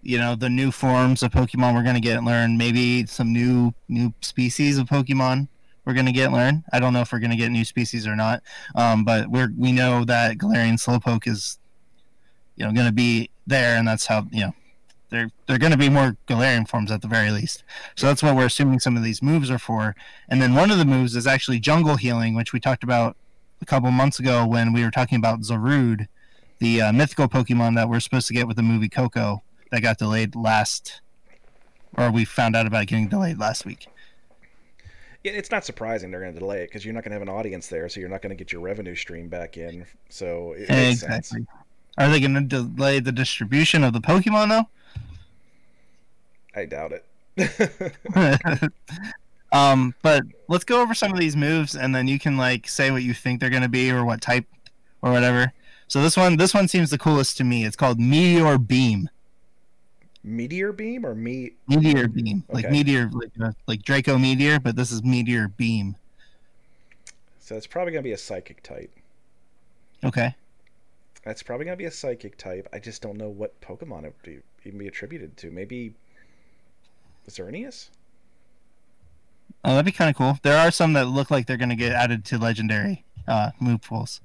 you 0.01 0.17
know, 0.17 0.35
the 0.35 0.49
new 0.49 0.71
forms 0.71 1.23
of 1.23 1.31
Pokemon 1.31 1.75
we're 1.75 1.83
going 1.83 1.95
to 1.95 2.01
get 2.01 2.17
and 2.17 2.25
learn. 2.25 2.57
Maybe 2.57 3.05
some 3.05 3.31
new 3.31 3.73
new 3.87 4.13
species 4.21 4.77
of 4.77 4.87
Pokemon 4.87 5.47
we're 5.85 5.93
going 5.93 6.05
to 6.05 6.11
get 6.11 6.25
and 6.25 6.35
learn. 6.35 6.63
I 6.71 6.79
don't 6.79 6.93
know 6.93 7.01
if 7.01 7.11
we're 7.11 7.19
going 7.19 7.31
to 7.31 7.37
get 7.37 7.51
new 7.51 7.65
species 7.65 8.07
or 8.07 8.15
not. 8.15 8.41
Um, 8.75 9.03
but 9.03 9.29
we're 9.29 9.51
we 9.57 9.71
know 9.71 10.05
that 10.05 10.37
Galarian 10.37 10.73
Slowpoke 10.73 11.27
is, 11.27 11.59
you 12.55 12.65
know, 12.65 12.71
going 12.71 12.87
to 12.87 12.93
be 12.93 13.29
there, 13.47 13.77
and 13.77 13.87
that's 13.87 14.05
how 14.05 14.27
you 14.31 14.41
know. 14.41 14.53
They're, 15.09 15.29
they're 15.45 15.57
going 15.57 15.73
to 15.73 15.77
be 15.77 15.89
more 15.89 16.15
Galarian 16.25 16.65
forms 16.69 16.89
at 16.89 17.01
the 17.01 17.07
very 17.09 17.31
least. 17.31 17.65
So 17.97 18.07
that's 18.07 18.23
what 18.23 18.33
we're 18.33 18.45
assuming 18.45 18.79
some 18.79 18.95
of 18.95 19.03
these 19.03 19.21
moves 19.21 19.51
are 19.51 19.59
for. 19.59 19.93
And 20.29 20.41
then 20.41 20.55
one 20.55 20.71
of 20.71 20.77
the 20.77 20.85
moves 20.85 21.17
is 21.17 21.27
actually 21.27 21.59
jungle 21.59 21.97
healing, 21.97 22.33
which 22.33 22.53
we 22.53 22.61
talked 22.61 22.81
about 22.81 23.17
a 23.61 23.65
couple 23.65 23.91
months 23.91 24.19
ago 24.19 24.47
when 24.47 24.71
we 24.71 24.85
were 24.85 24.89
talking 24.89 25.17
about 25.17 25.41
Zarude, 25.41 26.07
the 26.61 26.79
uh, 26.79 26.93
mythical 26.93 27.27
Pokemon 27.27 27.75
that 27.75 27.89
we're 27.89 27.99
supposed 27.99 28.27
to 28.27 28.33
get 28.33 28.47
with 28.47 28.55
the 28.55 28.63
movie 28.63 28.87
Coco 28.87 29.41
that 29.71 29.81
got 29.81 29.97
delayed 29.97 30.35
last, 30.35 31.01
or 31.97 32.11
we 32.11 32.23
found 32.23 32.55
out 32.55 32.67
about 32.67 32.85
getting 32.85 33.07
delayed 33.09 33.39
last 33.39 33.65
week. 33.65 33.87
Yeah, 35.23 35.31
it's 35.33 35.49
not 35.49 35.65
surprising 35.65 36.11
they're 36.11 36.21
going 36.21 36.33
to 36.33 36.39
delay 36.39 36.63
it 36.63 36.67
because 36.67 36.85
you're 36.85 36.93
not 36.93 37.03
going 37.03 37.11
to 37.11 37.15
have 37.15 37.21
an 37.27 37.29
audience 37.29 37.67
there, 37.67 37.89
so 37.89 37.99
you're 37.99 38.09
not 38.09 38.21
going 38.21 38.29
to 38.29 38.35
get 38.35 38.51
your 38.51 38.61
revenue 38.61 38.95
stream 38.95 39.27
back 39.27 39.57
in. 39.57 39.85
So 40.09 40.53
it 40.53 40.69
makes 40.69 41.01
sense. 41.01 41.31
Exactly. 41.31 41.47
Are 41.97 42.09
they 42.09 42.19
going 42.19 42.35
to 42.35 42.41
delay 42.41 42.99
the 42.99 43.11
distribution 43.11 43.83
of 43.83 43.93
the 43.93 43.99
Pokemon 43.99 44.49
though? 44.49 44.67
I 46.55 46.65
doubt 46.65 46.93
it. 46.93 48.71
um, 49.51 49.95
but 50.03 50.23
let's 50.47 50.63
go 50.63 50.81
over 50.81 50.93
some 50.93 51.11
of 51.11 51.19
these 51.19 51.35
moves, 51.35 51.75
and 51.75 51.95
then 51.95 52.07
you 52.07 52.19
can 52.19 52.37
like 52.37 52.69
say 52.69 52.91
what 52.91 53.01
you 53.01 53.15
think 53.15 53.39
they're 53.39 53.49
going 53.49 53.63
to 53.63 53.69
be 53.69 53.91
or 53.91 54.05
what 54.05 54.21
type 54.21 54.45
or 55.01 55.11
whatever. 55.11 55.53
So 55.91 56.01
this 56.01 56.15
one, 56.15 56.37
this 56.37 56.53
one 56.53 56.69
seems 56.69 56.89
the 56.89 56.97
coolest 56.97 57.35
to 57.35 57.43
me. 57.43 57.65
It's 57.65 57.75
called 57.75 57.99
Meteor 57.99 58.57
Beam. 58.59 59.09
Meteor 60.23 60.71
beam 60.71 61.05
or 61.05 61.13
me? 61.13 61.51
Meteor 61.67 62.07
beam, 62.07 62.45
like 62.47 62.71
meteor, 62.71 63.09
like, 63.11 63.31
uh, 63.43 63.51
like 63.67 63.81
Draco 63.81 64.17
meteor, 64.17 64.61
but 64.61 64.77
this 64.77 64.89
is 64.89 65.03
meteor 65.03 65.49
beam. 65.49 65.97
So 67.39 67.57
it's 67.57 67.67
probably 67.67 67.91
gonna 67.91 68.03
be 68.03 68.13
a 68.13 68.17
psychic 68.17 68.63
type. 68.63 68.89
Okay. 70.01 70.33
That's 71.25 71.43
probably 71.43 71.65
gonna 71.65 71.75
be 71.75 71.83
a 71.83 71.91
psychic 71.91 72.37
type. 72.37 72.69
I 72.71 72.79
just 72.79 73.01
don't 73.01 73.17
know 73.17 73.27
what 73.27 73.59
Pokemon 73.59 74.05
it 74.05 74.13
would 74.15 74.23
be, 74.23 74.39
even 74.63 74.79
be 74.79 74.87
attributed 74.87 75.35
to. 75.37 75.51
Maybe 75.51 75.93
Xerneas? 77.27 77.89
Oh, 79.65 79.71
that'd 79.71 79.85
be 79.85 79.91
kind 79.91 80.09
of 80.09 80.15
cool. 80.15 80.39
There 80.41 80.57
are 80.57 80.71
some 80.71 80.93
that 80.93 81.07
look 81.07 81.29
like 81.29 81.47
they're 81.47 81.57
gonna 81.57 81.75
get 81.75 81.91
added 81.91 82.23
to 82.25 82.37
legendary 82.37 83.03
uh, 83.27 83.51
move 83.59 83.81
pools. 83.81 84.21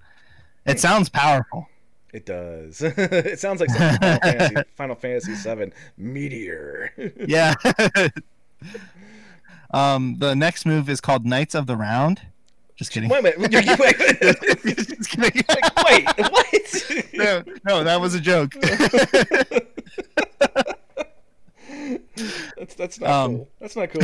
It 0.66 0.80
sounds 0.80 1.08
powerful. 1.08 1.68
It 2.12 2.24
does. 2.26 2.80
it 2.82 3.38
sounds 3.38 3.60
like 3.60 3.70
something 3.70 3.98
from 3.98 4.18
Final 4.18 4.20
Fantasy, 4.20 4.62
Final 4.76 4.94
Fantasy 4.96 5.34
VII 5.34 5.72
Meteor. 5.96 6.92
Yeah. 7.26 7.54
um, 9.72 10.16
the 10.18 10.34
next 10.34 10.64
move 10.66 10.88
is 10.88 11.00
called 11.00 11.26
Knights 11.26 11.54
of 11.54 11.66
the 11.66 11.76
Round. 11.76 12.22
Just 12.76 12.90
kidding. 12.90 13.08
wait 13.08 13.20
a 13.20 13.22
minute. 13.22 13.52
You're, 13.52 13.62
you- 13.62 13.76
wait, 13.78 13.96
Just 14.76 15.10
kidding. 15.10 15.42
like, 15.48 15.84
wait, 15.84 16.06
what? 16.30 17.04
no, 17.14 17.42
no, 17.64 17.84
that 17.84 18.00
was 18.00 18.14
a 18.14 18.20
joke. 18.20 18.54
that's 22.56 22.74
that's 22.74 23.00
not 23.00 23.10
Um, 23.10 23.36
cool. 23.36 23.48
That's 23.60 23.76
not 23.76 23.90
cool. 23.90 24.02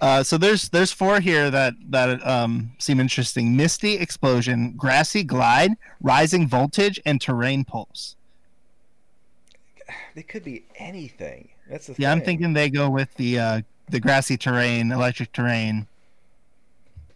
Uh, 0.00 0.22
so 0.22 0.36
there's 0.36 0.68
there's 0.70 0.92
four 0.92 1.20
here 1.20 1.50
that 1.50 1.74
that 1.88 2.26
um, 2.26 2.72
seem 2.78 3.00
interesting: 3.00 3.56
Misty 3.56 3.94
Explosion, 3.94 4.74
Grassy 4.76 5.22
Glide, 5.24 5.72
Rising 6.00 6.46
Voltage, 6.46 7.00
and 7.06 7.20
Terrain 7.20 7.64
Pulse. 7.64 8.16
they 10.14 10.22
could 10.22 10.44
be 10.44 10.64
anything. 10.76 11.48
That's 11.70 11.86
the 11.86 11.94
Yeah, 11.98 12.12
I'm 12.12 12.20
thinking 12.20 12.52
they 12.52 12.68
go 12.70 12.90
with 12.90 13.14
the 13.14 13.38
uh, 13.38 13.62
the 13.88 14.00
grassy 14.00 14.36
terrain, 14.36 14.92
electric 14.92 15.32
terrain. 15.32 15.86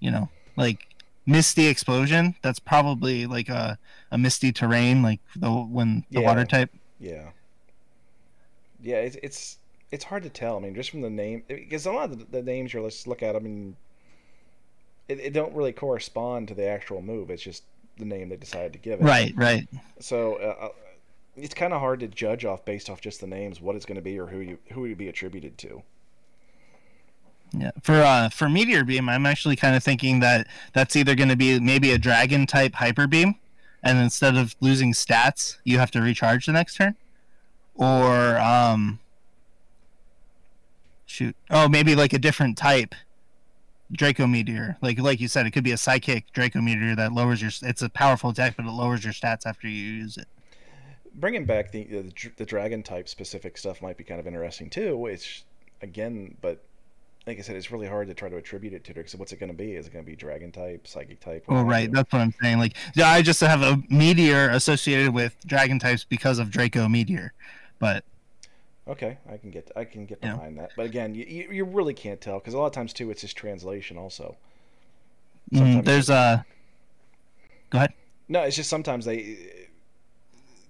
You 0.00 0.10
know, 0.12 0.28
like 0.56 0.86
Misty 1.26 1.66
Explosion. 1.66 2.36
That's 2.42 2.58
probably 2.58 3.26
like 3.26 3.48
a 3.48 3.78
a 4.10 4.16
misty 4.16 4.52
terrain, 4.52 5.02
like 5.02 5.20
the 5.36 5.50
when 5.50 6.04
the 6.10 6.20
Yeah. 6.20 6.26
water 6.26 6.44
type. 6.44 6.70
Yeah. 6.98 7.30
Yeah, 8.80 8.96
it's 8.96 9.16
it's 9.22 9.58
it's 9.90 10.04
hard 10.04 10.22
to 10.24 10.30
tell. 10.30 10.56
I 10.56 10.60
mean, 10.60 10.74
just 10.74 10.90
from 10.90 11.00
the 11.00 11.10
name, 11.10 11.42
because 11.48 11.86
a 11.86 11.92
lot 11.92 12.10
of 12.10 12.30
the, 12.30 12.42
names 12.42 12.72
you're 12.72 12.82
let's 12.82 13.06
look 13.06 13.22
at. 13.22 13.36
I 13.36 13.38
mean, 13.38 13.76
it, 15.08 15.20
it 15.20 15.32
don't 15.32 15.54
really 15.54 15.72
correspond 15.72 16.48
to 16.48 16.54
the 16.54 16.66
actual 16.66 17.00
move. 17.00 17.30
It's 17.30 17.42
just 17.42 17.64
the 17.96 18.04
name 18.04 18.28
they 18.28 18.36
decided 18.36 18.72
to 18.74 18.78
give 18.78 19.00
it. 19.00 19.04
Right, 19.04 19.32
right. 19.36 19.66
So 20.00 20.34
uh, 20.34 20.66
uh, 20.66 20.68
it's 21.36 21.54
kind 21.54 21.72
of 21.72 21.80
hard 21.80 22.00
to 22.00 22.08
judge 22.08 22.44
off 22.44 22.64
based 22.64 22.90
off 22.90 23.00
just 23.00 23.20
the 23.20 23.26
names 23.26 23.60
what 23.60 23.76
it's 23.76 23.86
going 23.86 23.96
to 23.96 24.02
be 24.02 24.18
or 24.18 24.26
who 24.26 24.40
you 24.40 24.58
who 24.72 24.82
would 24.82 24.98
be 24.98 25.08
attributed 25.08 25.56
to. 25.58 25.82
Yeah. 27.52 27.70
For 27.82 27.94
uh 27.94 28.28
for 28.28 28.50
Meteor 28.50 28.84
Beam, 28.84 29.08
I'm 29.08 29.24
actually 29.24 29.56
kind 29.56 29.74
of 29.74 29.82
thinking 29.82 30.20
that 30.20 30.46
that's 30.74 30.96
either 30.96 31.14
going 31.14 31.30
to 31.30 31.36
be 31.36 31.58
maybe 31.58 31.92
a 31.92 31.98
dragon 31.98 32.46
type 32.46 32.74
Hyper 32.74 33.06
Beam, 33.06 33.36
and 33.82 33.98
instead 33.98 34.36
of 34.36 34.54
losing 34.60 34.92
stats, 34.92 35.56
you 35.64 35.78
have 35.78 35.90
to 35.92 36.02
recharge 36.02 36.44
the 36.44 36.52
next 36.52 36.76
turn, 36.76 36.94
or 37.74 38.36
um. 38.38 39.00
Shoot. 41.08 41.34
Oh, 41.50 41.68
maybe 41.68 41.96
like 41.96 42.12
a 42.12 42.18
different 42.18 42.58
type. 42.58 42.94
Draco 43.90 44.26
Meteor, 44.26 44.76
like 44.82 45.00
like 45.00 45.18
you 45.18 45.28
said, 45.28 45.46
it 45.46 45.52
could 45.52 45.64
be 45.64 45.72
a 45.72 45.78
psychic 45.78 46.30
Draco 46.32 46.60
Meteor 46.60 46.94
that 46.96 47.12
lowers 47.12 47.40
your. 47.40 47.50
It's 47.62 47.80
a 47.80 47.88
powerful 47.88 48.28
attack, 48.28 48.54
but 48.54 48.66
it 48.66 48.70
lowers 48.70 49.02
your 49.02 49.14
stats 49.14 49.46
after 49.46 49.66
you 49.66 49.82
use 49.82 50.18
it. 50.18 50.28
Bringing 51.14 51.46
back 51.46 51.72
the 51.72 51.84
the, 51.84 52.30
the 52.36 52.44
dragon 52.44 52.82
type 52.82 53.08
specific 53.08 53.56
stuff 53.56 53.80
might 53.80 53.96
be 53.96 54.04
kind 54.04 54.20
of 54.20 54.26
interesting 54.26 54.68
too. 54.68 54.94
Which 54.98 55.44
again, 55.80 56.36
but 56.42 56.62
like 57.26 57.38
I 57.38 57.40
said, 57.40 57.56
it's 57.56 57.70
really 57.70 57.86
hard 57.86 58.08
to 58.08 58.14
try 58.14 58.28
to 58.28 58.36
attribute 58.36 58.74
it 58.74 58.84
to 58.84 58.92
because 58.92 59.16
what's 59.16 59.32
it 59.32 59.40
going 59.40 59.50
to 59.50 59.56
be? 59.56 59.74
Is 59.74 59.86
it 59.86 59.92
going 59.94 60.04
to 60.04 60.10
be 60.10 60.16
dragon 60.16 60.52
type, 60.52 60.86
psychic 60.86 61.20
type? 61.20 61.46
Oh, 61.48 61.62
right. 61.62 61.88
you? 61.88 61.94
That's 61.94 62.12
what 62.12 62.20
I'm 62.20 62.34
saying. 62.42 62.58
Like, 62.58 62.76
yeah, 62.94 63.08
I 63.08 63.22
just 63.22 63.40
have 63.40 63.62
a 63.62 63.82
meteor 63.88 64.50
associated 64.50 65.14
with 65.14 65.34
dragon 65.46 65.78
types 65.78 66.04
because 66.04 66.38
of 66.38 66.50
Draco 66.50 66.88
Meteor, 66.88 67.32
but 67.78 68.04
Okay, 68.88 69.18
I 69.30 69.36
can 69.36 69.50
get 69.50 69.70
I 69.76 69.84
can 69.84 70.06
get 70.06 70.18
Yeah. 70.22 70.34
behind 70.34 70.58
that. 70.58 70.72
But 70.76 70.86
again, 70.86 71.14
you, 71.14 71.24
you 71.24 71.64
really 71.64 71.94
can't 71.94 72.20
tell 72.20 72.38
because 72.38 72.54
a 72.54 72.58
lot 72.58 72.66
of 72.66 72.72
times 72.72 72.92
too, 72.92 73.10
it's 73.10 73.20
just 73.20 73.36
translation 73.36 73.98
also. 73.98 74.36
mm, 75.52 75.84
there's 75.84 76.10
a. 76.10 76.44
Go 77.70 77.78
ahead. 77.78 77.92
No, 78.28 78.42
it's 78.42 78.56
just 78.56 78.70
sometimes 78.70 79.04
they 79.04 79.36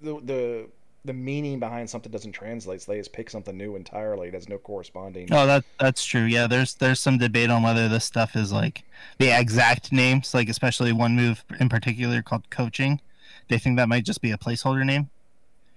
the 0.02 0.20
the 0.20 0.68
the 1.04 1.12
meaning 1.12 1.58
behind 1.60 1.88
something 1.88 2.10
doesn't 2.10 2.32
translate. 2.32 2.82
So 2.82 2.92
they 2.92 2.98
just 2.98 3.12
pick 3.12 3.30
something 3.30 3.56
new 3.56 3.76
entirely. 3.76 4.30
That's 4.30 4.48
no 4.48 4.58
corresponding. 4.58 5.28
Oh, 5.30 5.46
that 5.46 5.64
that's 5.78 6.04
true. 6.04 6.22
Yeah, 6.24 6.46
there's 6.46 6.74
there's 6.74 7.00
some 7.00 7.18
debate 7.18 7.50
on 7.50 7.62
whether 7.62 7.88
this 7.88 8.04
stuff 8.04 8.34
is 8.36 8.52
like 8.52 8.84
the 9.18 9.28
exact 9.38 9.92
names, 9.92 10.34
like 10.34 10.48
especially 10.48 10.92
one 10.92 11.14
move 11.16 11.44
in 11.60 11.68
particular 11.68 12.22
called 12.22 12.50
coaching. 12.50 13.00
They 13.48 13.58
think 13.58 13.76
that 13.76 13.88
might 13.88 14.04
just 14.04 14.20
be 14.20 14.30
a 14.32 14.38
placeholder 14.38 14.84
name 14.84 15.10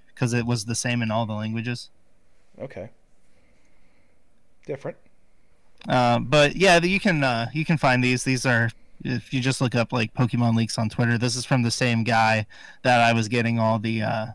because 0.08 0.34
it 0.34 0.46
was 0.46 0.66
the 0.66 0.76
same 0.76 1.02
in 1.02 1.12
all 1.12 1.26
the 1.26 1.34
languages. 1.34 1.90
Okay. 2.62 2.90
Different. 4.66 4.98
Uh, 5.88 6.20
but 6.20 6.56
yeah, 6.56 6.80
you 6.82 7.00
can 7.00 7.24
uh, 7.24 7.50
you 7.54 7.66
can 7.66 7.78
find 7.78 8.04
these. 8.04 8.24
These 8.24 8.46
are 8.46 8.70
if 9.04 9.34
you 9.34 9.42
just 9.42 9.62
look 9.62 9.74
up 9.74 9.92
like 9.92 10.14
Pokemon 10.14 10.56
leaks 10.56 10.78
on 10.78 10.90
Twitter. 10.90 11.18
This 11.18 11.36
is 11.36 11.46
from 11.46 11.64
the 11.64 11.72
same 11.72 12.04
guy 12.04 12.46
that 12.84 13.02
I 13.02 13.14
was 13.14 13.28
getting 13.28 13.58
all 13.58 13.80
the 13.80 14.04
uh, 14.04 14.26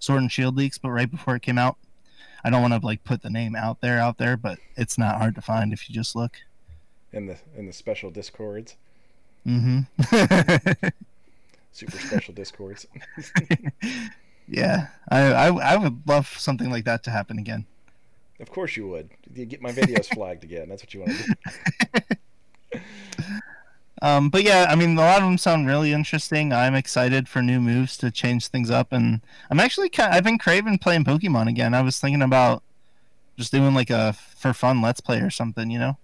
Sword 0.00 0.22
and 0.22 0.32
Shield 0.32 0.56
leaks, 0.56 0.78
but 0.78 0.90
right 0.90 1.10
before 1.10 1.36
it 1.36 1.42
came 1.42 1.58
out. 1.58 1.76
I 2.44 2.50
don't 2.50 2.62
want 2.62 2.74
to 2.74 2.84
like 2.84 3.02
put 3.04 3.22
the 3.22 3.30
name 3.30 3.56
out 3.56 3.80
there 3.80 3.98
out 3.98 4.18
there, 4.18 4.36
but 4.36 4.58
it's 4.76 4.98
not 4.98 5.16
hard 5.18 5.34
to 5.36 5.40
find 5.40 5.72
if 5.72 5.88
you 5.88 5.94
just 5.94 6.14
look. 6.14 6.36
In 7.12 7.26
the 7.26 7.36
in 7.56 7.66
the 7.66 7.72
special 7.72 8.10
discords, 8.10 8.76
Mm-hmm. 9.46 10.88
super 11.72 11.98
special 11.98 12.34
discords. 12.34 12.86
yeah, 14.48 14.88
I, 15.08 15.20
I 15.20 15.46
I 15.48 15.76
would 15.76 16.02
love 16.06 16.26
something 16.26 16.70
like 16.70 16.84
that 16.84 17.04
to 17.04 17.10
happen 17.10 17.38
again. 17.38 17.64
Of 18.40 18.50
course 18.50 18.76
you 18.76 18.86
would. 18.88 19.10
You 19.34 19.46
get 19.46 19.62
my 19.62 19.72
videos 19.72 20.06
flagged 20.14 20.44
again. 20.44 20.68
That's 20.68 20.82
what 20.82 20.94
you 20.94 21.00
want 21.00 21.12
to 21.12 21.24
do. 22.72 22.80
Um, 24.02 24.28
but 24.28 24.42
yeah, 24.42 24.66
I 24.68 24.74
mean, 24.74 24.96
a 24.96 25.00
lot 25.00 25.22
of 25.22 25.24
them 25.24 25.38
sound 25.38 25.66
really 25.66 25.92
interesting. 25.92 26.52
I'm 26.52 26.74
excited 26.74 27.28
for 27.28 27.40
new 27.40 27.60
moves 27.60 27.96
to 27.98 28.10
change 28.10 28.48
things 28.48 28.70
up, 28.70 28.92
and 28.92 29.20
I'm 29.50 29.58
actually 29.58 29.88
kind. 29.88 30.12
I've 30.12 30.24
been 30.24 30.38
craving 30.38 30.78
playing 30.78 31.04
Pokemon 31.04 31.48
again. 31.48 31.72
I 31.72 31.80
was 31.80 31.98
thinking 31.98 32.22
about 32.22 32.62
just 33.38 33.52
doing 33.52 33.74
like 33.74 33.90
a 33.90 34.12
for 34.12 34.52
fun 34.52 34.82
Let's 34.82 35.00
Play 35.00 35.20
or 35.20 35.30
something. 35.30 35.70
You 35.70 35.78
know? 35.78 35.96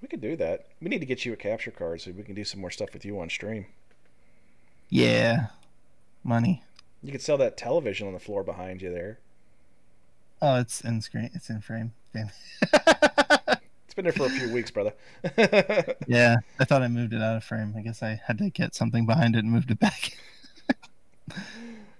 We 0.00 0.08
could 0.08 0.22
do 0.22 0.36
that. 0.36 0.66
We 0.80 0.88
need 0.88 1.00
to 1.00 1.06
get 1.06 1.24
you 1.24 1.32
a 1.32 1.36
capture 1.36 1.70
card 1.70 2.00
so 2.00 2.12
we 2.12 2.22
can 2.22 2.34
do 2.34 2.44
some 2.44 2.60
more 2.60 2.70
stuff 2.70 2.92
with 2.92 3.04
you 3.04 3.20
on 3.20 3.28
stream. 3.28 3.66
Yeah, 4.88 5.48
money. 6.24 6.62
You 7.02 7.12
could 7.12 7.22
sell 7.22 7.38
that 7.38 7.56
television 7.56 8.06
on 8.06 8.14
the 8.14 8.20
floor 8.20 8.42
behind 8.42 8.80
you 8.80 8.90
there. 8.90 9.18
Oh, 10.42 10.60
it's 10.60 10.80
in 10.82 11.00
screen. 11.00 11.30
It's 11.34 11.48
in 11.50 11.60
frame. 11.60 11.92
Damn. 12.12 12.30
It's 13.88 13.94
been 13.94 14.04
there 14.04 14.12
for 14.12 14.26
a 14.26 14.30
few 14.30 14.52
weeks, 14.52 14.70
brother. 14.70 14.92
yeah, 16.06 16.36
I 16.60 16.64
thought 16.64 16.82
I 16.82 16.88
moved 16.88 17.14
it 17.14 17.22
out 17.22 17.36
of 17.36 17.44
frame. 17.44 17.72
I 17.78 17.80
guess 17.80 18.02
I 18.02 18.20
had 18.26 18.36
to 18.38 18.50
get 18.50 18.74
something 18.74 19.06
behind 19.06 19.36
it 19.36 19.38
and 19.44 19.50
moved 19.50 19.70
it 19.70 19.78
back. 19.78 20.18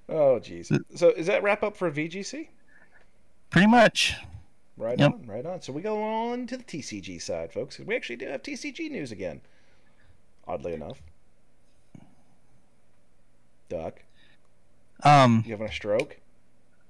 oh, 0.08 0.38
jeez. 0.38 0.78
So, 0.94 1.08
is 1.10 1.26
that 1.28 1.42
wrap 1.42 1.62
up 1.62 1.74
for 1.76 1.90
VGC? 1.90 2.48
Pretty 3.48 3.66
much. 3.66 4.14
Right 4.76 4.98
Yep. 4.98 5.12
on, 5.12 5.26
right 5.26 5.46
on. 5.46 5.62
So 5.62 5.72
we 5.72 5.80
go 5.80 6.02
on 6.02 6.46
to 6.48 6.58
the 6.58 6.64
TCG 6.64 7.22
side, 7.22 7.50
folks. 7.52 7.78
We 7.78 7.96
actually 7.96 8.16
do 8.16 8.26
have 8.26 8.42
TCG 8.42 8.90
news 8.90 9.10
again. 9.10 9.40
Oddly 10.46 10.74
enough. 10.74 11.00
Duck, 13.70 14.02
Um, 15.02 15.42
you 15.46 15.52
having 15.52 15.68
a 15.68 15.72
stroke? 15.72 16.18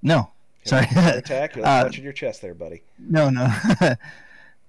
no, 0.02 0.30
Sorry. 0.66 0.86
attack? 0.94 1.56
You're 1.56 1.66
Uh, 1.66 1.90
your 1.92 2.12
chest 2.12 2.42
there, 2.42 2.54
buddy. 2.54 2.82
no, 2.98 3.30
no. 3.30 3.48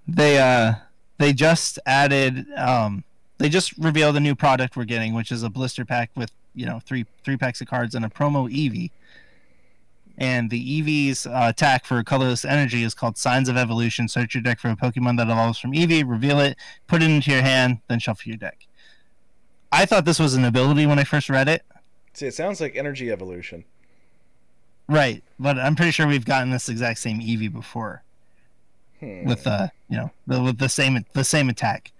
they 0.08 0.38
uh, 0.40 0.74
they 1.18 1.34
just 1.34 1.80
added 1.86 2.46
um, 2.56 3.04
they 3.38 3.50
just 3.50 3.78
revealed 3.78 4.16
a 4.16 4.20
new 4.20 4.36
product 4.36 4.76
we're 4.76 4.86
getting, 4.86 5.14
which 5.14 5.32
is 5.32 5.44
a 5.44 5.50
blister 5.50 5.86
pack 5.86 6.10
with 6.16 6.32
you 6.56 6.66
know 6.66 6.80
three 6.86 7.06
three 7.24 7.38
packs 7.38 7.62
of 7.62 7.68
cards 7.68 7.96
and 7.96 8.06
a 8.06 8.10
promo 8.10 8.52
Eevee. 8.52 8.92
And 10.20 10.50
the 10.50 10.82
Eevee's 10.82 11.28
uh, 11.28 11.46
attack 11.50 11.86
for 11.86 12.04
colorless 12.04 12.44
energy 12.44 12.82
is 12.84 12.96
called 12.96 13.20
Signs 13.20 13.48
of 13.50 13.56
Evolution. 13.56 14.08
Search 14.08 14.34
your 14.34 14.42
deck 14.42 14.60
for 14.60 14.70
a 14.70 14.76
Pokemon 14.76 15.18
that 15.18 15.28
evolves 15.30 15.60
from 15.60 15.74
Eevee, 15.74 16.10
reveal 16.10 16.40
it, 16.40 16.58
put 16.88 17.04
it 17.04 17.12
into 17.12 17.30
your 17.30 17.44
hand, 17.44 17.82
then 17.88 18.00
shuffle 18.00 18.28
your 18.30 18.38
deck. 18.38 18.66
I 19.72 19.86
thought 19.86 20.06
this 20.06 20.18
was 20.18 20.34
an 20.34 20.44
ability 20.44 20.88
when 20.88 20.98
I 20.98 21.04
first 21.04 21.30
read 21.30 21.48
it. 21.48 21.64
See, 22.14 22.26
it 22.26 22.34
sounds 22.34 22.60
like 22.60 22.76
energy 22.76 23.12
evolution. 23.12 23.64
Right, 24.90 25.24
but 25.40 25.58
I'm 25.60 25.76
pretty 25.76 25.92
sure 25.92 26.08
we've 26.08 26.26
gotten 26.26 26.50
this 26.50 26.70
exact 26.70 27.00
same 27.00 27.20
Eevee 27.20 27.52
before 27.52 28.04
Hmm. 29.00 29.26
with 29.26 29.46
uh, 29.46 29.68
you 29.90 29.98
know, 29.98 30.12
the, 30.26 30.42
with 30.42 30.58
the 30.58 30.70
same 30.70 31.06
the 31.14 31.24
same 31.24 31.50
attack. 31.50 31.92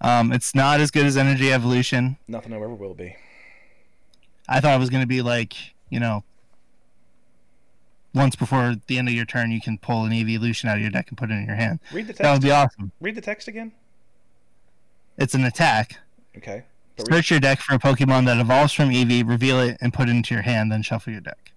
Um, 0.00 0.32
it's 0.32 0.54
not 0.54 0.80
as 0.80 0.90
good 0.90 1.04
as 1.04 1.16
Energy 1.16 1.52
Evolution. 1.52 2.16
Nothing 2.28 2.52
ever 2.54 2.68
will 2.68 2.94
be. 2.94 3.14
I 4.48 4.60
thought 4.60 4.74
it 4.74 4.78
was 4.78 4.88
going 4.90 5.02
to 5.02 5.06
be 5.06 5.20
like, 5.22 5.54
you 5.90 6.00
know, 6.00 6.24
once 8.14 8.36
before 8.36 8.76
the 8.86 8.96
end 8.98 9.08
of 9.08 9.14
your 9.14 9.24
turn, 9.26 9.50
you 9.50 9.60
can 9.60 9.76
pull 9.76 10.04
an 10.04 10.12
evolution 10.12 10.68
out 10.70 10.76
of 10.76 10.82
your 10.82 10.90
deck 10.90 11.08
and 11.08 11.18
put 11.18 11.30
it 11.30 11.34
in 11.34 11.46
your 11.46 11.56
hand. 11.56 11.80
Read 11.92 12.06
the 12.06 12.12
text. 12.12 12.22
That 12.22 12.32
would 12.32 12.42
be 12.42 12.50
awesome. 12.50 12.92
Read 13.00 13.14
the 13.16 13.20
text 13.20 13.48
again. 13.48 13.72
It's 15.18 15.34
an 15.34 15.44
attack. 15.44 15.98
Okay. 16.36 16.64
Search 17.10 17.30
your 17.30 17.40
deck 17.40 17.60
for 17.60 17.74
a 17.74 17.78
Pokemon 17.78 18.24
that 18.26 18.38
evolves 18.38 18.72
from 18.72 18.88
Eevee, 18.88 19.28
reveal 19.28 19.60
it, 19.60 19.76
and 19.82 19.92
put 19.92 20.08
it 20.08 20.12
into 20.12 20.32
your 20.34 20.42
hand, 20.42 20.72
then 20.72 20.80
shuffle 20.82 21.12
your 21.12 21.20
deck. 21.20 21.52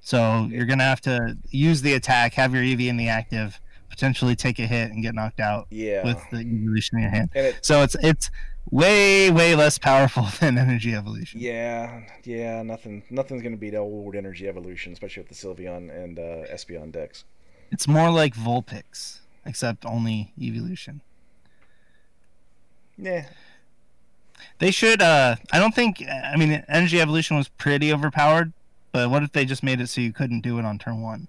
So 0.00 0.48
you're 0.50 0.66
gonna 0.66 0.84
have 0.84 1.00
to 1.02 1.36
use 1.50 1.82
the 1.82 1.94
attack, 1.94 2.34
have 2.34 2.54
your 2.54 2.62
Eevee 2.62 2.88
in 2.88 2.96
the 2.96 3.08
active, 3.08 3.60
potentially 3.90 4.34
take 4.36 4.58
a 4.58 4.66
hit 4.66 4.90
and 4.90 5.02
get 5.02 5.14
knocked 5.14 5.40
out 5.40 5.66
yeah. 5.70 6.04
with 6.04 6.18
the 6.30 6.38
evolution 6.38 6.98
in 6.98 7.02
your 7.02 7.10
hand. 7.10 7.30
and 7.34 7.46
it, 7.46 7.58
So 7.64 7.82
it's 7.82 7.96
it's 8.02 8.30
way 8.70 9.30
way 9.30 9.54
less 9.54 9.78
powerful 9.78 10.26
than 10.40 10.56
energy 10.58 10.94
evolution. 10.94 11.40
yeah, 11.40 12.02
yeah, 12.24 12.62
nothing, 12.62 13.02
nothing's 13.10 13.42
gonna 13.42 13.56
beat 13.56 13.74
old 13.74 14.14
energy 14.14 14.48
evolution, 14.48 14.92
especially 14.92 15.22
with 15.24 15.28
the 15.30 15.34
Sylveon 15.34 15.90
and 15.94 16.18
uh, 16.18 16.46
Espeon 16.52 16.90
decks. 16.92 17.24
It's 17.70 17.86
more 17.86 18.10
like 18.10 18.34
Vulpix, 18.34 19.18
except 19.44 19.84
only 19.84 20.32
evolution. 20.40 21.02
Yeah, 22.96 23.26
They 24.58 24.70
should. 24.70 25.02
uh 25.02 25.36
I 25.52 25.58
don't 25.58 25.74
think. 25.74 26.02
I 26.08 26.36
mean, 26.36 26.64
energy 26.68 27.00
evolution 27.00 27.36
was 27.36 27.48
pretty 27.48 27.92
overpowered. 27.92 28.52
But 28.92 29.10
what 29.10 29.22
if 29.22 29.32
they 29.32 29.44
just 29.44 29.62
made 29.62 29.80
it 29.80 29.88
so 29.88 30.00
you 30.00 30.12
couldn't 30.12 30.40
do 30.40 30.58
it 30.58 30.64
on 30.64 30.78
turn 30.78 31.02
one? 31.02 31.28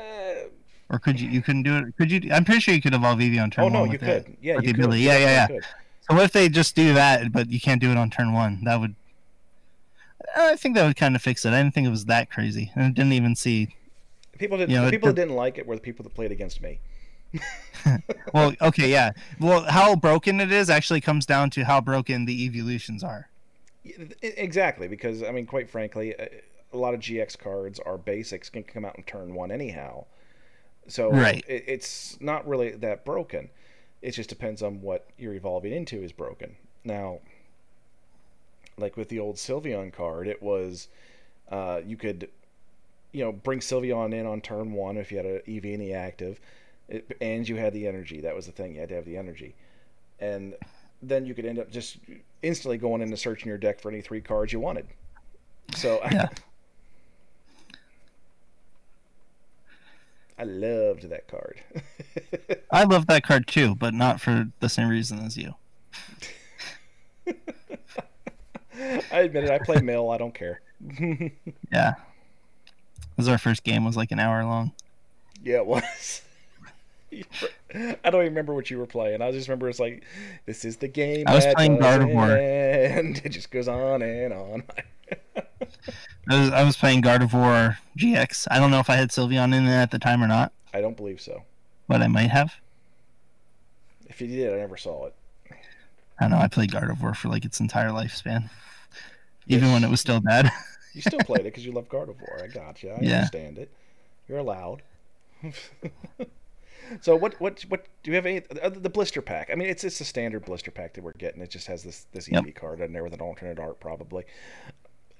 Eh, 0.00 0.44
Or 0.90 0.98
could 0.98 1.20
you? 1.20 1.28
You 1.28 1.42
couldn't 1.42 1.62
do 1.62 1.76
it. 1.76 1.96
Could 1.96 2.10
you? 2.10 2.30
I'm 2.32 2.44
pretty 2.44 2.60
sure 2.60 2.74
you 2.74 2.82
could 2.82 2.94
evolve 2.94 3.18
Eevee 3.18 3.42
on 3.42 3.50
turn 3.50 3.62
oh 3.62 3.68
one. 3.68 3.72
no, 3.72 3.84
you 3.92 3.98
could. 3.98 4.08
it. 4.08 4.38
Yeah, 4.42 4.54
you 4.56 4.60
the 4.60 4.66
could. 4.68 4.76
ability. 4.76 5.00
Yeah, 5.02 5.18
yeah, 5.18 5.46
yeah. 5.50 5.58
So 6.08 6.14
what 6.14 6.24
if 6.24 6.32
they 6.32 6.48
just 6.48 6.74
do 6.76 6.94
that, 6.94 7.32
but 7.32 7.48
you 7.50 7.60
can't 7.60 7.80
do 7.80 7.90
it 7.90 7.96
on 7.96 8.10
turn 8.10 8.32
one? 8.32 8.64
That 8.64 8.80
would. 8.80 8.94
I 10.36 10.56
think 10.56 10.74
that 10.76 10.86
would 10.86 10.96
kind 10.96 11.16
of 11.16 11.22
fix 11.22 11.44
it. 11.44 11.52
I 11.52 11.62
didn't 11.62 11.74
think 11.74 11.86
it 11.86 11.90
was 11.90 12.04
that 12.06 12.30
crazy, 12.30 12.70
and 12.74 12.84
I 12.84 12.88
didn't 12.90 13.12
even 13.12 13.34
see. 13.34 13.74
People 14.38 14.58
did. 14.58 14.70
You 14.70 14.80
know, 14.80 14.90
people 14.90 15.08
that 15.08 15.14
didn't 15.16 15.34
like 15.36 15.58
it 15.58 15.66
were 15.66 15.74
the 15.76 15.80
people 15.80 16.02
that 16.02 16.14
played 16.14 16.32
against 16.32 16.60
me. 16.62 16.78
Well, 18.34 18.52
okay, 18.60 18.90
yeah. 18.90 19.12
Well, 19.40 19.62
how 19.62 19.96
broken 19.96 20.38
it 20.38 20.52
is 20.52 20.68
actually 20.68 21.00
comes 21.00 21.24
down 21.24 21.48
to 21.50 21.64
how 21.64 21.80
broken 21.80 22.26
the 22.26 22.44
evolutions 22.44 23.02
are. 23.02 23.29
Exactly, 24.22 24.88
because 24.88 25.22
I 25.22 25.30
mean, 25.32 25.46
quite 25.46 25.68
frankly, 25.68 26.12
a 26.18 26.28
a 26.72 26.76
lot 26.76 26.94
of 26.94 27.00
GX 27.00 27.36
cards 27.36 27.80
are 27.80 27.98
basics 27.98 28.48
can 28.48 28.62
come 28.62 28.84
out 28.84 28.96
in 28.96 29.02
turn 29.02 29.34
one 29.34 29.50
anyhow. 29.50 30.04
So 30.88 31.10
Right. 31.10 31.44
it, 31.48 31.64
it's 31.66 32.20
not 32.20 32.46
really 32.46 32.70
that 32.70 33.04
broken. 33.04 33.50
It 34.02 34.12
just 34.12 34.28
depends 34.28 34.62
on 34.62 34.80
what 34.80 35.06
you're 35.18 35.34
evolving 35.34 35.72
into 35.72 36.02
is 36.02 36.12
broken. 36.12 36.56
Now, 36.84 37.20
like 38.78 38.96
with 38.96 39.08
the 39.08 39.18
old 39.18 39.36
Sylveon 39.36 39.92
card, 39.92 40.26
it 40.26 40.42
was 40.42 40.88
uh, 41.50 41.80
you 41.84 41.96
could, 41.96 42.28
you 43.12 43.24
know, 43.24 43.32
bring 43.32 43.60
Sylveon 43.60 44.14
in 44.14 44.26
on 44.26 44.40
turn 44.40 44.72
one 44.72 44.96
if 44.96 45.10
you 45.10 45.18
had 45.18 45.26
an 45.26 45.40
Eevee 45.46 45.74
in 45.74 45.80
the 45.80 45.92
active, 45.94 46.40
it, 46.88 47.16
and 47.20 47.48
you 47.48 47.56
had 47.56 47.72
the 47.72 47.86
energy. 47.86 48.20
That 48.20 48.34
was 48.34 48.46
the 48.46 48.52
thing; 48.52 48.74
you 48.74 48.80
had 48.80 48.88
to 48.90 48.94
have 48.94 49.04
the 49.04 49.16
energy, 49.16 49.54
and 50.18 50.54
then 51.02 51.24
you 51.26 51.34
could 51.34 51.46
end 51.46 51.58
up 51.58 51.70
just 51.70 51.98
instantly 52.42 52.78
going 52.78 53.02
into 53.02 53.16
searching 53.16 53.48
your 53.48 53.58
deck 53.58 53.80
for 53.80 53.90
any 53.90 54.00
three 54.00 54.20
cards 54.20 54.52
you 54.52 54.60
wanted. 54.60 54.86
So 55.74 56.00
Yeah. 56.10 56.28
I 60.38 60.44
loved 60.44 61.10
that 61.10 61.28
card. 61.28 61.60
I 62.70 62.84
love 62.84 63.06
that 63.08 63.24
card 63.24 63.46
too, 63.46 63.74
but 63.74 63.92
not 63.92 64.22
for 64.22 64.48
the 64.60 64.70
same 64.70 64.88
reason 64.88 65.18
as 65.18 65.36
you. 65.36 65.54
I 69.12 69.20
admit 69.20 69.44
it. 69.44 69.50
I 69.50 69.58
play 69.58 69.82
mill. 69.82 70.08
I 70.10 70.16
don't 70.16 70.34
care. 70.34 70.62
Yeah. 71.70 71.92
Because 73.10 73.28
our 73.28 73.36
first 73.36 73.64
game 73.64 73.84
was 73.84 73.98
like 73.98 74.12
an 74.12 74.18
hour 74.18 74.42
long. 74.42 74.72
Yeah, 75.44 75.58
it 75.58 75.66
was. 75.66 76.22
I 78.04 78.10
don't 78.10 78.20
even 78.22 78.32
remember 78.32 78.54
what 78.54 78.70
you 78.70 78.78
were 78.78 78.86
playing. 78.86 79.22
I 79.22 79.30
just 79.30 79.48
remember 79.48 79.68
it's 79.68 79.78
like, 79.80 80.04
this 80.46 80.64
is 80.64 80.76
the 80.78 80.88
game. 80.88 81.24
I 81.26 81.34
was 81.34 81.46
playing 81.54 81.78
doesn't 81.78 82.08
Gardevoir. 82.10 82.38
end. 82.98 83.22
It 83.24 83.30
just 83.30 83.50
goes 83.50 83.68
on 83.68 84.02
and 84.02 84.32
on. 84.32 84.62
I 86.28 86.40
was, 86.40 86.50
I 86.50 86.62
was 86.64 86.76
playing 86.76 87.02
Gardevoir 87.02 87.76
GX. 87.98 88.46
I 88.50 88.58
don't 88.58 88.70
know 88.70 88.78
if 88.80 88.88
I 88.90 88.96
had 88.96 89.10
Sylveon 89.10 89.54
in 89.54 89.66
it 89.66 89.70
at 89.72 89.90
the 89.90 89.98
time 89.98 90.22
or 90.22 90.28
not, 90.28 90.52
I 90.74 90.80
don't 90.80 90.96
believe 90.96 91.20
so. 91.20 91.42
but 91.88 92.02
I 92.02 92.06
might 92.08 92.30
have. 92.30 92.54
If 94.08 94.20
you 94.20 94.26
did, 94.28 94.52
I 94.52 94.56
never 94.58 94.76
saw 94.76 95.06
it. 95.06 95.14
I 96.18 96.24
don't 96.24 96.30
know. 96.32 96.38
I 96.38 96.48
played 96.48 96.70
Gardevoir 96.70 97.16
for 97.16 97.28
like 97.28 97.44
its 97.44 97.60
entire 97.60 97.88
lifespan, 97.90 98.50
even 99.46 99.64
Yes. 99.68 99.72
when 99.74 99.84
it 99.84 99.90
was 99.90 100.00
still 100.00 100.20
bad. 100.20 100.50
You 100.92 101.00
still 101.02 101.20
played 101.20 101.40
it 101.40 101.44
because 101.44 101.64
you 101.64 101.72
love 101.72 101.88
Gardevoir. 101.88 102.42
I 102.42 102.48
got 102.48 102.82
you. 102.82 102.90
I 102.90 102.98
Yeah. 103.00 103.14
understand 103.18 103.58
it. 103.58 103.70
You're 104.28 104.38
allowed. 104.38 104.82
So 107.00 107.16
what? 107.16 107.40
What? 107.40 107.62
What? 107.68 107.86
Do 108.02 108.10
you 108.10 108.14
have 108.16 108.26
any? 108.26 108.42
uh, 108.62 108.68
The 108.70 108.90
blister 108.90 109.22
pack. 109.22 109.50
I 109.52 109.54
mean, 109.54 109.68
it's 109.68 109.84
it's 109.84 110.00
a 110.00 110.04
standard 110.04 110.44
blister 110.44 110.70
pack 110.70 110.94
that 110.94 111.04
we're 111.04 111.12
getting. 111.12 111.40
It 111.42 111.50
just 111.50 111.66
has 111.68 111.82
this 111.82 112.06
this 112.12 112.28
Yep. 112.30 112.44
Eevee 112.44 112.54
card 112.54 112.80
in 112.80 112.92
there 112.92 113.04
with 113.04 113.14
an 113.14 113.20
alternate 113.20 113.58
art 113.58 113.80
probably, 113.80 114.24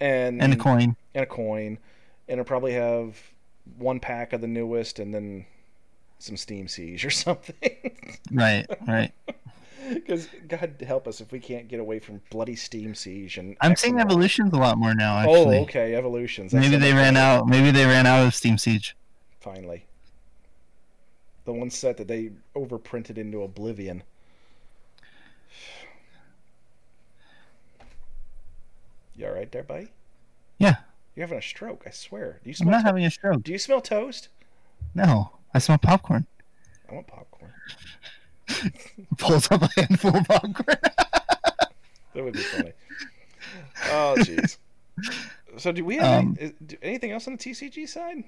and 0.01 0.43
and 0.43 0.53
a 0.53 0.57
coin. 0.57 0.97
and 1.15 1.23
a 1.23 1.27
coin, 1.27 1.79
and 2.29 2.41
it'll 2.41 2.45
probably 2.45 2.73
have 2.73 3.17
one 3.79 4.01
pack 4.01 4.33
of 4.33 4.41
the 4.41 4.47
newest, 4.47 4.99
and 4.99 5.15
then 5.15 5.47
some 6.19 6.37
Steam 6.37 6.69
Siege 6.69 7.05
or 7.05 7.11
something. 7.25 7.55
Right, 8.33 8.67
right. 8.87 9.13
Because 9.89 10.29
God 10.47 10.77
help 10.87 11.09
us 11.09 11.21
if 11.21 11.33
we 11.33 11.41
can't 11.41 11.67
get 11.67 11.81
away 11.81 11.99
from 11.99 12.21
bloody 12.31 12.55
Steam 12.55 12.95
Siege 12.95 13.39
and. 13.39 13.57
I'm 13.61 13.75
seeing 13.75 13.99
evolutions 13.99 14.53
a 14.53 14.57
lot 14.57 14.79
more 14.79 14.95
now. 14.95 15.19
Actually, 15.19 15.59
Oh, 15.59 15.63
okay, 15.63 15.97
evolutions. 15.97 16.53
That's 16.53 16.65
maybe 16.65 16.77
they 16.81 16.93
ran 16.93 17.17
out. 17.17 17.49
Maybe 17.49 17.73
they 17.73 17.87
ran 17.87 18.07
out 18.07 18.25
of 18.25 18.33
Steam 18.35 18.57
Siege. 18.57 18.95
finally. 19.41 19.87
The 21.45 21.53
one 21.53 21.71
set 21.71 21.97
that 21.97 22.09
they 22.09 22.31
overprinted 22.55 23.19
into 23.19 23.43
oblivion. 23.43 24.03
You 29.17 29.27
all 29.27 29.33
right 29.33 29.51
there, 29.51 29.63
buddy? 29.63 29.89
Yeah, 30.59 30.77
You're 31.15 31.27
having 31.27 31.39
a 31.39 31.43
stroke, 31.43 31.85
I 31.87 31.91
swear. 31.91 32.41
Do 32.45 32.51
you 32.51 32.55
smell? 32.55 32.69
I'm 32.69 32.73
not 32.73 32.81
to- 32.81 32.87
having 32.87 33.05
a 33.05 33.11
stroke. 33.11 33.43
Do 33.43 33.53
you 33.53 33.59
smell 33.59 33.81
toast? 33.81 34.29
No, 34.95 35.31
I 35.55 35.59
smell 35.59 35.79
popcorn. 35.79 36.27
I 36.91 36.95
want 36.95 37.07
popcorn. 37.07 37.53
Pulls 39.19 39.51
up 39.51 39.63
a 39.63 39.69
handful 39.77 40.17
of 40.17 40.27
popcorn. 40.27 40.77
That 42.13 42.25
would 42.25 42.33
be 42.35 42.41
funny. 42.41 42.73
Oh, 43.87 44.17
jeez. 44.19 44.57
So, 45.57 45.73
do 45.73 45.85
we 45.85 45.97
have 45.97 46.21
Um, 46.21 46.37
any, 46.41 46.49
is- 46.51 46.55
do, 46.67 46.77
anything 46.83 47.11
else 47.13 47.27
on 47.29 47.37
the 47.37 47.39
TCG 47.39 47.89
side? 47.89 48.23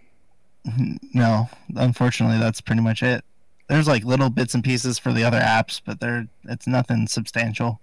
no, 1.15 1.49
unfortunately, 1.77 2.39
that's 2.39 2.61
pretty 2.61 2.83
much 2.83 3.03
it. 3.03 3.25
There's 3.69 3.89
like 3.89 4.05
little 4.05 4.31
bits 4.31 4.55
and 4.55 4.63
pieces 4.63 4.99
for 4.99 5.13
the 5.13 5.25
other 5.25 5.41
apps, 5.41 5.81
but 5.85 6.01
they're 6.01 6.29
it's 6.45 6.67
nothing 6.67 7.07
substantial. 7.07 7.81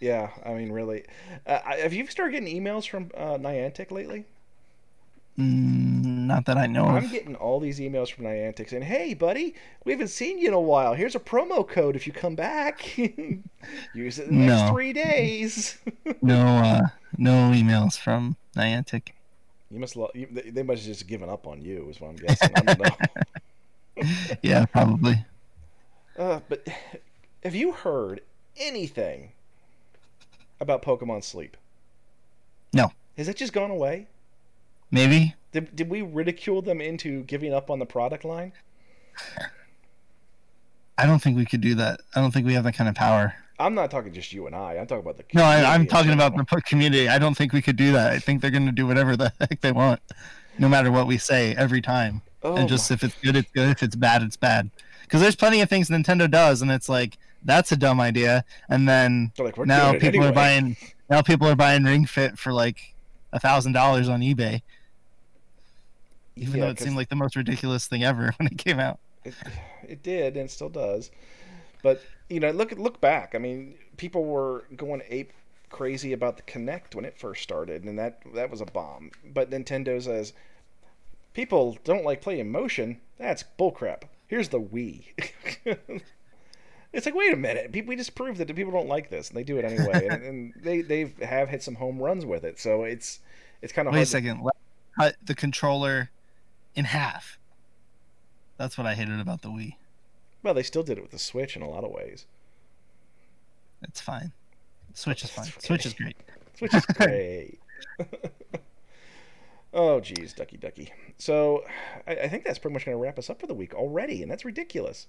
Yeah, 0.00 0.30
I 0.44 0.54
mean, 0.54 0.70
really. 0.72 1.04
Uh, 1.46 1.60
have 1.62 1.92
you 1.92 2.06
started 2.06 2.32
getting 2.32 2.62
emails 2.62 2.88
from 2.88 3.10
uh, 3.16 3.36
Niantic 3.38 3.90
lately? 3.90 4.26
Mm, 5.38 6.04
not 6.26 6.46
that 6.46 6.56
I 6.56 6.66
know 6.66 6.84
of 6.86 6.94
I'm 6.94 7.04
of. 7.06 7.10
getting 7.10 7.34
all 7.34 7.58
these 7.58 7.80
emails 7.80 8.08
from 8.12 8.24
Niantic 8.24 8.70
saying, 8.70 8.84
"Hey, 8.84 9.14
buddy, 9.14 9.54
we 9.84 9.90
haven't 9.92 10.08
seen 10.08 10.38
you 10.38 10.46
in 10.48 10.54
a 10.54 10.60
while. 10.60 10.94
Here's 10.94 11.16
a 11.16 11.20
promo 11.20 11.66
code 11.66 11.96
if 11.96 12.06
you 12.06 12.12
come 12.12 12.36
back. 12.36 12.96
Use 13.94 14.18
it 14.20 14.28
in 14.28 14.38
the 14.38 14.46
next 14.46 14.70
three 14.70 14.92
days." 14.92 15.78
No, 16.22 16.38
uh, 16.38 16.82
no 17.18 17.50
emails 17.52 17.98
from 17.98 18.36
Niantic. 18.56 19.13
You 19.74 19.80
must. 19.80 19.96
Lo- 19.96 20.10
you, 20.14 20.28
they 20.30 20.62
must 20.62 20.82
have 20.82 20.92
just 20.92 21.06
given 21.06 21.28
up 21.28 21.46
on 21.46 21.60
you, 21.60 21.88
is 21.90 22.00
what 22.00 22.10
I'm 22.10 22.16
guessing. 22.16 22.50
I 22.54 22.60
don't 22.62 22.78
know. 22.78 22.96
Yeah, 24.42 24.66
probably. 24.66 25.24
Uh, 26.18 26.40
but 26.48 26.66
have 27.42 27.54
you 27.54 27.72
heard 27.72 28.20
anything 28.56 29.32
about 30.60 30.82
Pokemon 30.82 31.24
Sleep? 31.24 31.56
No. 32.72 32.92
Has 33.16 33.28
it 33.28 33.36
just 33.36 33.52
gone 33.52 33.70
away? 33.70 34.06
Maybe. 34.90 35.34
Did, 35.52 35.74
did 35.74 35.88
we 35.88 36.02
ridicule 36.02 36.62
them 36.62 36.80
into 36.80 37.22
giving 37.24 37.54
up 37.54 37.70
on 37.70 37.78
the 37.78 37.86
product 37.86 38.24
line? 38.24 38.52
I 40.98 41.06
don't 41.06 41.20
think 41.20 41.36
we 41.36 41.46
could 41.46 41.60
do 41.60 41.74
that. 41.76 42.00
I 42.14 42.20
don't 42.20 42.32
think 42.32 42.46
we 42.46 42.54
have 42.54 42.64
that 42.64 42.74
kind 42.74 42.88
of 42.88 42.94
power. 42.94 43.34
I'm 43.58 43.74
not 43.74 43.90
talking 43.90 44.12
just 44.12 44.32
you 44.32 44.46
and 44.46 44.54
I. 44.54 44.76
I'm 44.76 44.86
talking 44.86 45.04
about 45.04 45.16
the. 45.16 45.24
No, 45.32 45.44
I, 45.44 45.54
community 45.56 45.72
I'm 45.74 45.86
talking 45.86 46.12
about 46.12 46.36
the 46.36 46.60
community. 46.62 47.08
I 47.08 47.18
don't 47.18 47.36
think 47.36 47.52
we 47.52 47.62
could 47.62 47.76
do 47.76 47.92
that. 47.92 48.12
I 48.12 48.18
think 48.18 48.42
they're 48.42 48.50
going 48.50 48.66
to 48.66 48.72
do 48.72 48.86
whatever 48.86 49.16
the 49.16 49.32
heck 49.40 49.60
they 49.60 49.72
want, 49.72 50.00
no 50.58 50.68
matter 50.68 50.90
what 50.90 51.06
we 51.06 51.18
say 51.18 51.54
every 51.56 51.80
time. 51.80 52.22
Oh 52.42 52.56
and 52.56 52.68
just 52.68 52.90
my- 52.90 52.94
if 52.94 53.04
it's 53.04 53.14
good, 53.22 53.36
it's 53.36 53.50
good. 53.52 53.70
If 53.70 53.82
it's 53.82 53.96
bad, 53.96 54.22
it's 54.22 54.36
bad. 54.36 54.70
Because 55.02 55.20
there's 55.20 55.36
plenty 55.36 55.60
of 55.60 55.68
things 55.68 55.88
Nintendo 55.88 56.28
does, 56.30 56.62
and 56.62 56.70
it's 56.70 56.88
like 56.88 57.16
that's 57.44 57.70
a 57.72 57.76
dumb 57.76 58.00
idea. 58.00 58.44
And 58.68 58.88
then 58.88 59.32
like, 59.38 59.56
now 59.58 59.92
people 59.98 60.24
are 60.24 60.32
buying 60.32 60.76
now 61.08 61.22
people 61.22 61.46
are 61.46 61.56
buying 61.56 61.84
Ring 61.84 62.06
Fit 62.06 62.38
for 62.38 62.52
like 62.52 62.94
a 63.32 63.38
thousand 63.38 63.72
dollars 63.72 64.08
on 64.08 64.20
eBay, 64.20 64.62
even 66.36 66.56
Yeah, 66.58 66.64
though 66.66 66.70
it 66.70 66.80
seemed 66.80 66.96
like 66.96 67.08
the 67.08 67.16
most 67.16 67.36
ridiculous 67.36 67.86
thing 67.86 68.02
ever 68.02 68.32
when 68.38 68.48
it 68.48 68.58
came 68.58 68.80
out. 68.80 68.98
it, 69.24 69.34
it 69.86 70.02
did 70.02 70.36
and 70.36 70.50
still 70.50 70.68
does. 70.68 71.10
But 71.84 72.02
you 72.30 72.40
know, 72.40 72.50
look 72.50 72.72
look 72.72 73.00
back. 73.00 73.34
I 73.34 73.38
mean, 73.38 73.74
people 73.98 74.24
were 74.24 74.64
going 74.74 75.02
ape 75.08 75.34
crazy 75.68 76.14
about 76.14 76.38
the 76.38 76.42
Kinect 76.42 76.94
when 76.94 77.04
it 77.04 77.18
first 77.18 77.42
started, 77.42 77.84
and 77.84 77.98
that 77.98 78.22
that 78.34 78.50
was 78.50 78.62
a 78.62 78.64
bomb. 78.64 79.10
But 79.22 79.50
Nintendo 79.50 80.02
says 80.02 80.32
people 81.34 81.76
don't 81.84 82.02
like 82.02 82.22
playing 82.22 82.50
motion. 82.50 83.00
That's 83.18 83.44
bullcrap. 83.58 84.04
Here's 84.26 84.48
the 84.48 84.60
Wii. 84.60 85.04
it's 86.94 87.04
like, 87.04 87.14
wait 87.14 87.34
a 87.34 87.36
minute. 87.36 87.70
People, 87.70 87.90
we 87.90 87.96
just 87.96 88.14
proved 88.14 88.38
that 88.38 88.56
people 88.56 88.72
don't 88.72 88.88
like 88.88 89.10
this, 89.10 89.28
and 89.28 89.36
they 89.36 89.44
do 89.44 89.58
it 89.58 89.66
anyway. 89.66 90.08
and, 90.10 90.22
and 90.22 90.54
they 90.62 90.80
they 90.80 91.12
have 91.20 91.50
hit 91.50 91.62
some 91.62 91.74
home 91.74 91.98
runs 91.98 92.24
with 92.24 92.44
it. 92.44 92.58
So 92.58 92.84
it's 92.84 93.20
it's 93.60 93.74
kind 93.74 93.86
of 93.86 93.92
Wait 93.92 94.00
a 94.00 94.06
second. 94.06 94.42
Let- 94.42 94.56
Cut 94.98 95.16
the 95.22 95.34
controller 95.34 96.10
in 96.74 96.86
half. 96.86 97.36
That's 98.56 98.78
what 98.78 98.86
I 98.86 98.94
hated 98.94 99.20
about 99.20 99.42
the 99.42 99.48
Wii. 99.48 99.74
Well, 100.44 100.54
they 100.54 100.62
still 100.62 100.82
did 100.82 100.98
it 100.98 101.00
with 101.00 101.10
the 101.10 101.18
Switch 101.18 101.56
in 101.56 101.62
a 101.62 101.68
lot 101.68 101.84
of 101.84 101.90
ways. 101.90 102.26
It's 103.82 104.00
fine. 104.00 104.32
Switch 104.92 105.24
is 105.24 105.30
fine. 105.30 105.48
It's 105.56 105.66
Switch 105.66 105.86
is 105.86 105.94
great. 105.94 106.16
Which 106.60 106.74
is 106.74 106.86
great. 106.94 107.58
oh, 109.74 110.00
geez, 110.00 110.34
ducky, 110.34 110.58
ducky. 110.58 110.92
So, 111.18 111.64
I, 112.06 112.12
I 112.12 112.28
think 112.28 112.44
that's 112.44 112.58
pretty 112.58 112.74
much 112.74 112.84
going 112.84 112.96
to 112.96 113.02
wrap 113.02 113.18
us 113.18 113.30
up 113.30 113.40
for 113.40 113.46
the 113.46 113.54
week 113.54 113.74
already, 113.74 114.22
and 114.22 114.30
that's 114.30 114.44
ridiculous. 114.44 115.08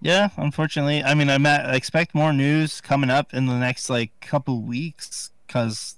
Yeah, 0.00 0.30
unfortunately. 0.36 1.02
I 1.04 1.14
mean, 1.14 1.30
I'm 1.30 1.46
at, 1.46 1.64
I 1.64 1.76
expect 1.76 2.14
more 2.14 2.32
news 2.32 2.80
coming 2.80 3.10
up 3.10 3.32
in 3.32 3.46
the 3.46 3.58
next 3.58 3.88
like 3.88 4.10
couple 4.20 4.60
weeks 4.60 5.30
because 5.46 5.96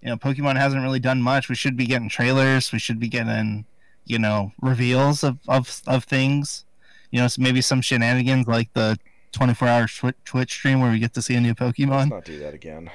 you 0.00 0.08
know 0.08 0.16
Pokemon 0.16 0.56
hasn't 0.56 0.82
really 0.82 1.00
done 1.00 1.22
much. 1.22 1.48
We 1.48 1.54
should 1.54 1.76
be 1.76 1.86
getting 1.86 2.08
trailers. 2.08 2.72
We 2.72 2.78
should 2.78 2.98
be 2.98 3.08
getting 3.08 3.64
you 4.04 4.18
know 4.18 4.52
reveals 4.60 5.22
of 5.22 5.38
of, 5.48 5.80
of 5.86 6.04
things. 6.04 6.64
You 7.12 7.20
know, 7.20 7.28
maybe 7.38 7.60
some 7.60 7.80
shenanigans 7.80 8.46
like 8.48 8.72
the 8.74 8.98
24 9.32 9.68
hour 9.68 9.86
Twitch, 9.86 10.16
Twitch 10.24 10.52
stream 10.52 10.80
where 10.80 10.90
we 10.90 10.98
get 10.98 11.14
to 11.14 11.22
see 11.22 11.34
a 11.34 11.40
new 11.40 11.54
Let's 11.58 11.78
Pokemon. 11.78 12.10
not 12.10 12.24
do 12.24 12.38
that 12.40 12.54
again. 12.54 12.90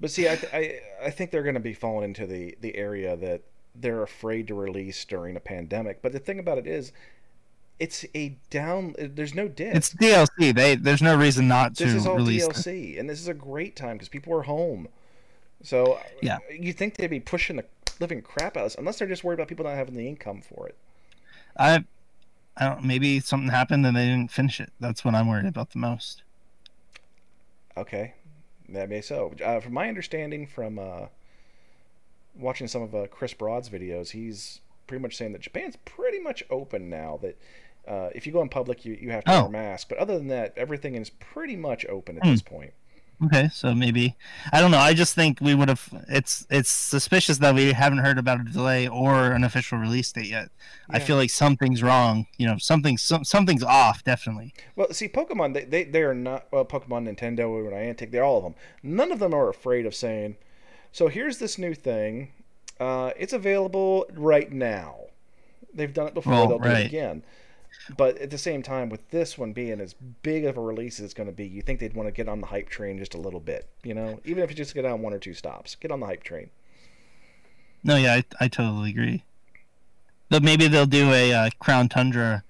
But 0.00 0.10
see, 0.12 0.28
I, 0.28 0.36
th- 0.36 0.52
I, 0.54 0.80
I 1.06 1.10
think 1.10 1.32
they're 1.32 1.42
going 1.42 1.54
to 1.54 1.60
be 1.60 1.74
falling 1.74 2.04
into 2.04 2.24
the, 2.26 2.56
the 2.60 2.76
area 2.76 3.16
that 3.16 3.42
they're 3.74 4.02
afraid 4.02 4.46
to 4.46 4.54
release 4.54 5.04
during 5.04 5.34
a 5.36 5.40
pandemic. 5.40 6.02
But 6.02 6.12
the 6.12 6.20
thing 6.20 6.38
about 6.38 6.56
it 6.58 6.68
is, 6.68 6.92
it's 7.80 8.04
a 8.14 8.36
down. 8.50 8.94
There's 8.96 9.34
no 9.34 9.48
disc. 9.48 9.76
it's 9.76 9.94
DLC. 9.94 10.54
They 10.54 10.74
there's 10.76 11.02
no 11.02 11.16
reason 11.16 11.48
not 11.48 11.74
to 11.76 11.84
this 11.84 11.94
is 11.94 12.06
all 12.06 12.16
it. 12.20 12.22
DLC, 12.30 12.98
and 12.98 13.08
this 13.10 13.20
is 13.20 13.26
a 13.28 13.34
great 13.34 13.74
time 13.76 13.96
because 13.96 14.08
people 14.08 14.32
are 14.34 14.42
home. 14.42 14.86
So 15.64 15.98
Yeah. 16.22 16.38
you 16.50 16.72
think 16.72 16.96
they'd 16.96 17.08
be 17.08 17.18
pushing 17.20 17.56
the 17.56 17.64
living 18.00 18.22
crap 18.22 18.56
out 18.56 18.60
of 18.60 18.66
us, 18.66 18.74
unless 18.76 18.98
they're 19.00 19.08
just 19.08 19.24
worried 19.24 19.34
about 19.40 19.48
people 19.48 19.64
not 19.64 19.74
having 19.74 19.94
the 19.94 20.06
income 20.08 20.42
for 20.42 20.68
it. 20.68 20.76
I, 21.56 21.84
I 22.60 22.68
don't. 22.68 22.84
Maybe 22.84 23.20
something 23.20 23.48
happened 23.50 23.86
and 23.86 23.96
they 23.96 24.06
didn't 24.06 24.30
finish 24.32 24.60
it. 24.60 24.72
That's 24.80 25.04
what 25.04 25.14
I'm 25.14 25.28
worried 25.28 25.46
about 25.46 25.70
the 25.70 25.78
most. 25.78 26.22
Okay, 27.76 28.14
that 28.70 28.88
may 28.88 29.00
so. 29.00 29.32
Uh, 29.44 29.60
from 29.60 29.72
my 29.74 29.88
understanding, 29.88 30.46
from 30.46 30.78
uh, 30.78 31.06
watching 32.36 32.66
some 32.66 32.82
of 32.82 32.94
uh, 32.94 33.06
Chris 33.06 33.34
Broad's 33.34 33.68
videos, 33.68 34.10
he's 34.10 34.60
pretty 34.88 35.00
much 35.02 35.16
saying 35.16 35.32
that 35.32 35.42
Japan's 35.42 35.76
pretty 35.84 36.18
much 36.18 36.42
open 36.50 36.90
now. 36.90 37.18
That 37.22 37.38
uh, 37.86 38.08
if 38.14 38.26
you 38.26 38.32
go 38.32 38.42
in 38.42 38.48
public, 38.48 38.84
you, 38.84 38.98
you 39.00 39.10
have 39.12 39.24
to 39.24 39.30
wear 39.30 39.42
Oh. 39.42 39.46
a 39.46 39.50
mask. 39.50 39.88
But 39.88 39.98
other 39.98 40.18
than 40.18 40.28
that, 40.28 40.54
everything 40.56 40.94
is 40.96 41.10
pretty 41.10 41.56
much 41.56 41.86
open 41.86 42.16
at 42.16 42.24
Hmm. 42.24 42.30
this 42.32 42.42
point. 42.42 42.72
Okay, 43.24 43.48
so 43.52 43.74
maybe 43.74 44.14
I 44.52 44.60
don't 44.60 44.70
know. 44.70 44.78
I 44.78 44.94
just 44.94 45.14
think 45.14 45.40
we 45.40 45.54
would 45.54 45.68
have. 45.68 45.88
It's 46.08 46.46
it's 46.50 46.70
suspicious 46.70 47.38
that 47.38 47.54
we 47.54 47.72
haven't 47.72 47.98
heard 47.98 48.16
about 48.16 48.40
a 48.40 48.44
delay 48.44 48.86
or 48.86 49.32
an 49.32 49.42
official 49.42 49.78
release 49.78 50.12
date 50.12 50.26
yet. 50.26 50.50
I 50.88 51.00
feel 51.00 51.16
like 51.16 51.30
something's 51.30 51.82
wrong. 51.82 52.26
You 52.36 52.46
know, 52.46 52.58
something 52.58 52.96
some, 52.96 53.24
something's 53.24 53.64
off. 53.64 54.04
Definitely. 54.04 54.54
Well, 54.76 54.92
see, 54.92 55.08
Pokemon, 55.08 55.54
they, 55.54 55.64
they, 55.64 55.84
they 55.84 56.02
are 56.02 56.14
not, 56.14 56.46
well, 56.50 56.64
Pokemon, 56.64 57.08
Nintendo, 57.08 57.38
Niantic, 57.70 58.10
they're 58.10 58.24
all 58.24 58.38
of 58.38 58.44
them. 58.44 58.54
None 58.82 59.12
of 59.12 59.18
them 59.18 59.34
are 59.34 59.48
afraid 59.48 59.84
of 59.84 59.94
saying, 59.94 60.36
so 60.92 61.08
here's 61.08 61.38
this 61.38 61.58
new 61.58 61.74
thing. 61.74 62.32
Uh, 62.80 63.10
it's 63.18 63.32
available 63.32 64.06
right 64.14 64.50
now. 64.52 64.96
They've 65.74 65.92
done 65.92 66.08
it 66.08 66.14
before, 66.14 66.32
Well, 66.32 66.48
they'll 66.48 66.58
do 66.58 66.68
it 66.68 66.86
again. 66.86 67.22
But 67.96 68.18
at 68.18 68.30
the 68.30 68.38
same 68.38 68.62
time, 68.62 68.88
with 68.88 69.08
this 69.10 69.38
one 69.38 69.52
being 69.52 69.80
as 69.80 69.94
big 70.22 70.44
of 70.44 70.56
a 70.56 70.60
release 70.60 70.98
as 70.98 71.06
it's 71.06 71.14
going 71.14 71.28
to 71.28 71.34
be, 71.34 71.46
you 71.46 71.62
think 71.62 71.80
they'd 71.80 71.94
want 71.94 72.06
to 72.08 72.12
get 72.12 72.28
on 72.28 72.40
the 72.40 72.46
hype 72.46 72.68
train 72.68 72.98
just 72.98 73.14
a 73.14 73.18
little 73.18 73.40
bit, 73.40 73.68
you 73.82 73.94
know? 73.94 74.20
Even 74.24 74.42
if 74.42 74.50
you 74.50 74.56
just 74.56 74.74
get 74.74 74.84
on 74.84 75.00
one 75.00 75.14
or 75.14 75.18
two 75.18 75.34
stops, 75.34 75.74
get 75.74 75.90
on 75.90 76.00
the 76.00 76.06
hype 76.06 76.22
train. 76.22 76.50
No, 77.82 77.96
yeah, 77.96 78.14
I, 78.14 78.24
I 78.40 78.48
totally 78.48 78.90
agree. 78.90 79.24
But 80.28 80.42
maybe 80.42 80.68
they'll 80.68 80.86
do 80.86 81.12
a 81.12 81.32
uh, 81.32 81.50
Crown 81.58 81.88
Tundra, 81.88 82.44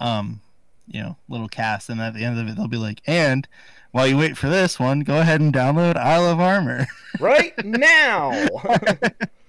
um, 0.00 0.40
you 0.86 1.02
know, 1.02 1.16
little 1.28 1.48
cast, 1.48 1.88
and 1.88 2.00
at 2.00 2.14
the 2.14 2.24
end 2.24 2.38
of 2.38 2.46
it, 2.46 2.56
they'll 2.56 2.68
be 2.68 2.76
like, 2.76 3.02
and 3.06 3.48
while 3.90 4.06
you 4.06 4.16
wait 4.16 4.36
for 4.36 4.48
this 4.48 4.78
one, 4.78 5.00
go 5.00 5.20
ahead 5.20 5.40
and 5.40 5.52
download 5.52 5.96
Isle 5.96 6.26
of 6.26 6.40
Armor, 6.40 6.86
Right 7.18 7.52
now! 7.64 8.30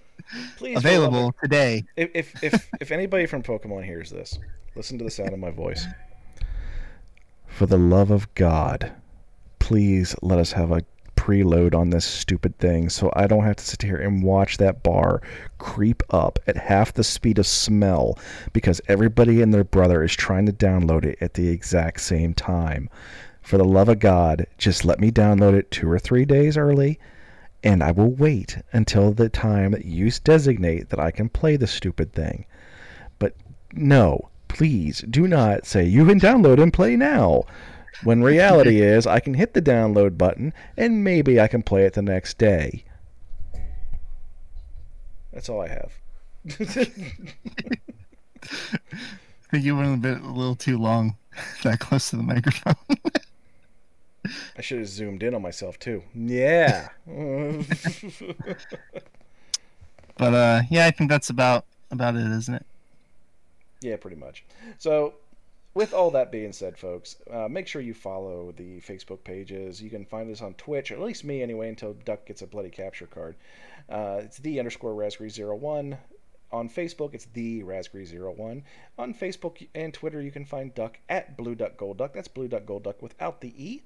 Please, 0.57 0.75
for 0.75 0.81
the 0.81 0.99
love 0.99 1.03
of 1.03 1.13
available 1.13 1.35
today. 1.41 1.83
if 1.95 2.09
if 2.13 2.43
if, 2.43 2.69
if 2.81 2.91
anybody 2.91 3.25
from 3.25 3.43
Pokemon 3.43 3.85
hears 3.85 4.09
this, 4.09 4.39
listen 4.75 4.97
to 4.97 5.03
the 5.03 5.11
sound 5.11 5.33
of 5.33 5.39
my 5.39 5.51
voice. 5.51 5.85
For 7.47 7.65
the 7.65 7.77
love 7.77 8.11
of 8.11 8.33
God, 8.35 8.91
please 9.59 10.15
let 10.21 10.39
us 10.39 10.51
have 10.51 10.71
a 10.71 10.81
preload 11.15 11.73
on 11.73 11.89
this 11.89 12.05
stupid 12.05 12.57
thing 12.59 12.89
so 12.89 13.11
I 13.15 13.25
don't 13.25 13.45
have 13.45 13.55
to 13.55 13.65
sit 13.65 13.81
here 13.81 13.97
and 13.97 14.21
watch 14.21 14.57
that 14.57 14.83
bar 14.83 15.21
creep 15.57 16.03
up 16.11 16.37
at 16.45 16.55
half 16.55 16.93
the 16.93 17.03
speed 17.03 17.39
of 17.39 17.47
smell 17.47 18.19
because 18.53 18.81
everybody 18.87 19.41
and 19.41 19.53
their 19.53 19.63
brother 19.63 20.03
is 20.03 20.15
trying 20.15 20.45
to 20.45 20.53
download 20.53 21.05
it 21.05 21.17
at 21.21 21.33
the 21.33 21.47
exact 21.47 22.01
same 22.01 22.33
time. 22.33 22.89
For 23.41 23.57
the 23.57 23.65
love 23.65 23.89
of 23.89 23.99
God, 23.99 24.45
just 24.57 24.85
let 24.85 24.99
me 24.99 25.09
download 25.09 25.53
it 25.53 25.71
two 25.71 25.89
or 25.89 25.97
three 25.97 26.25
days 26.25 26.57
early 26.57 26.99
and 27.65 27.81
I 27.81 27.91
will 27.91 28.11
wait 28.11 28.59
until 28.71 29.11
the 29.11 29.27
time 29.27 29.71
that 29.71 29.85
you 29.85 30.11
designate 30.11 30.89
that 30.89 30.99
I 30.99 31.09
can 31.09 31.29
play 31.29 31.57
the 31.57 31.65
stupid 31.65 32.13
thing. 32.13 32.45
But 33.17 33.33
no, 33.73 34.29
please 34.47 35.03
do 35.09 35.27
not 35.27 35.65
say 35.65 35.83
you 35.83 36.05
can 36.05 36.19
download 36.19 36.61
and 36.61 36.71
play 36.71 36.95
now. 36.95 37.43
When 38.03 38.21
reality 38.21 38.81
is, 38.83 39.07
I 39.07 39.19
can 39.19 39.33
hit 39.33 39.55
the 39.55 39.63
download 39.63 40.15
button 40.15 40.53
and 40.77 41.03
maybe 41.03 41.41
I 41.41 41.47
can 41.47 41.63
play 41.63 41.85
it 41.85 41.93
the 41.93 42.03
next 42.03 42.37
day. 42.37 42.85
That's 45.33 45.49
all 45.49 45.61
I 45.61 45.67
have. 45.67 45.91
I 46.59 46.65
think 49.49 49.63
you 49.63 49.75
went 49.75 49.95
a 49.95 49.97
bit 49.97 50.21
a 50.21 50.31
little 50.31 50.55
too 50.55 50.77
long, 50.77 51.17
that 51.63 51.79
close 51.79 52.11
to 52.11 52.17
the 52.17 52.23
microphone. 52.23 52.75
I 54.57 54.61
should 54.61 54.79
have 54.79 54.87
zoomed 54.87 55.23
in 55.23 55.33
on 55.33 55.41
myself 55.41 55.79
too. 55.79 56.03
Yeah. 56.13 56.89
but 60.17 60.33
uh, 60.33 60.61
yeah, 60.69 60.85
I 60.85 60.91
think 60.91 61.09
that's 61.09 61.29
about 61.29 61.65
about 61.91 62.15
it, 62.15 62.31
isn't 62.31 62.55
it? 62.55 62.65
Yeah, 63.81 63.97
pretty 63.97 64.17
much. 64.17 64.43
So, 64.77 65.15
with 65.73 65.93
all 65.93 66.09
that 66.11 66.31
being 66.31 66.53
said, 66.53 66.77
folks, 66.77 67.17
uh, 67.29 67.47
make 67.47 67.67
sure 67.67 67.81
you 67.81 67.93
follow 67.93 68.53
the 68.55 68.79
Facebook 68.81 69.23
pages. 69.23 69.81
You 69.81 69.89
can 69.89 70.05
find 70.05 70.31
us 70.31 70.41
on 70.41 70.53
Twitch, 70.55 70.91
or 70.91 70.95
at 70.95 71.01
least 71.01 71.23
me 71.23 71.43
anyway, 71.43 71.69
until 71.69 71.93
Duck 71.93 72.25
gets 72.25 72.41
a 72.41 72.47
bloody 72.47 72.69
capture 72.69 73.07
card. 73.07 73.35
Uh, 73.89 74.21
it's 74.23 74.37
the 74.37 74.59
underscore 74.59 74.95
raspberry 74.95 75.29
zero 75.29 75.55
one. 75.55 75.97
On 76.51 76.69
Facebook, 76.69 77.13
it's 77.13 77.27
the 77.33 77.63
raspberry 77.63 78.05
zero 78.05 78.31
one. 78.31 78.63
On 78.97 79.13
Facebook 79.13 79.67
and 79.75 79.93
Twitter, 79.93 80.21
you 80.21 80.31
can 80.31 80.45
find 80.45 80.73
Duck 80.73 80.99
at 81.09 81.35
Blue 81.35 81.55
Duck 81.55 81.77
Gold 81.77 81.97
Duck. 81.97 82.13
That's 82.13 82.27
Blue 82.27 82.47
Duck 82.47 82.65
Gold 82.65 82.83
Duck 82.83 83.01
without 83.01 83.41
the 83.41 83.53
E. 83.57 83.83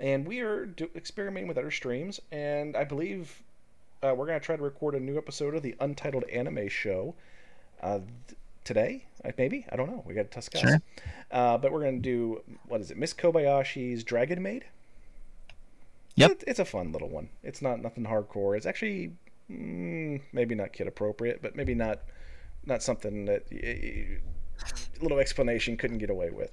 And 0.00 0.26
we 0.26 0.40
are 0.40 0.66
do- 0.66 0.90
experimenting 0.94 1.48
with 1.48 1.58
other 1.58 1.70
streams, 1.70 2.20
and 2.30 2.76
I 2.76 2.84
believe 2.84 3.42
uh, 4.02 4.14
we're 4.16 4.26
going 4.26 4.38
to 4.38 4.44
try 4.44 4.56
to 4.56 4.62
record 4.62 4.94
a 4.94 5.00
new 5.00 5.18
episode 5.18 5.54
of 5.54 5.62
the 5.62 5.74
Untitled 5.80 6.24
Anime 6.24 6.68
Show 6.68 7.14
uh, 7.82 7.98
th- 7.98 8.38
today, 8.64 9.04
uh, 9.24 9.32
maybe. 9.36 9.66
I 9.72 9.76
don't 9.76 9.90
know. 9.90 10.04
We 10.06 10.14
got 10.14 10.30
to 10.30 10.38
discuss. 10.38 10.60
Sure. 10.62 10.80
Uh, 11.30 11.58
but 11.58 11.72
we're 11.72 11.80
going 11.80 11.96
to 11.96 12.02
do, 12.02 12.42
what 12.68 12.80
is 12.80 12.90
it, 12.90 12.96
Miss 12.96 13.12
Kobayashi's 13.12 14.04
Dragon 14.04 14.42
Maid? 14.42 14.64
Yep. 16.14 16.30
It, 16.30 16.44
it's 16.46 16.58
a 16.58 16.64
fun 16.64 16.92
little 16.92 17.08
one. 17.08 17.28
It's 17.42 17.62
not 17.62 17.80
nothing 17.80 18.04
hardcore. 18.04 18.56
It's 18.56 18.66
actually 18.66 19.12
mm, 19.50 20.20
maybe 20.32 20.54
not 20.54 20.72
kid 20.72 20.86
appropriate, 20.86 21.42
but 21.42 21.56
maybe 21.56 21.74
not 21.74 22.00
not 22.66 22.82
something 22.82 23.24
that 23.26 23.44
little 25.02 25.18
explanation 25.18 25.76
couldn't 25.76 25.98
get 25.98 26.10
away 26.10 26.30
with. 26.30 26.50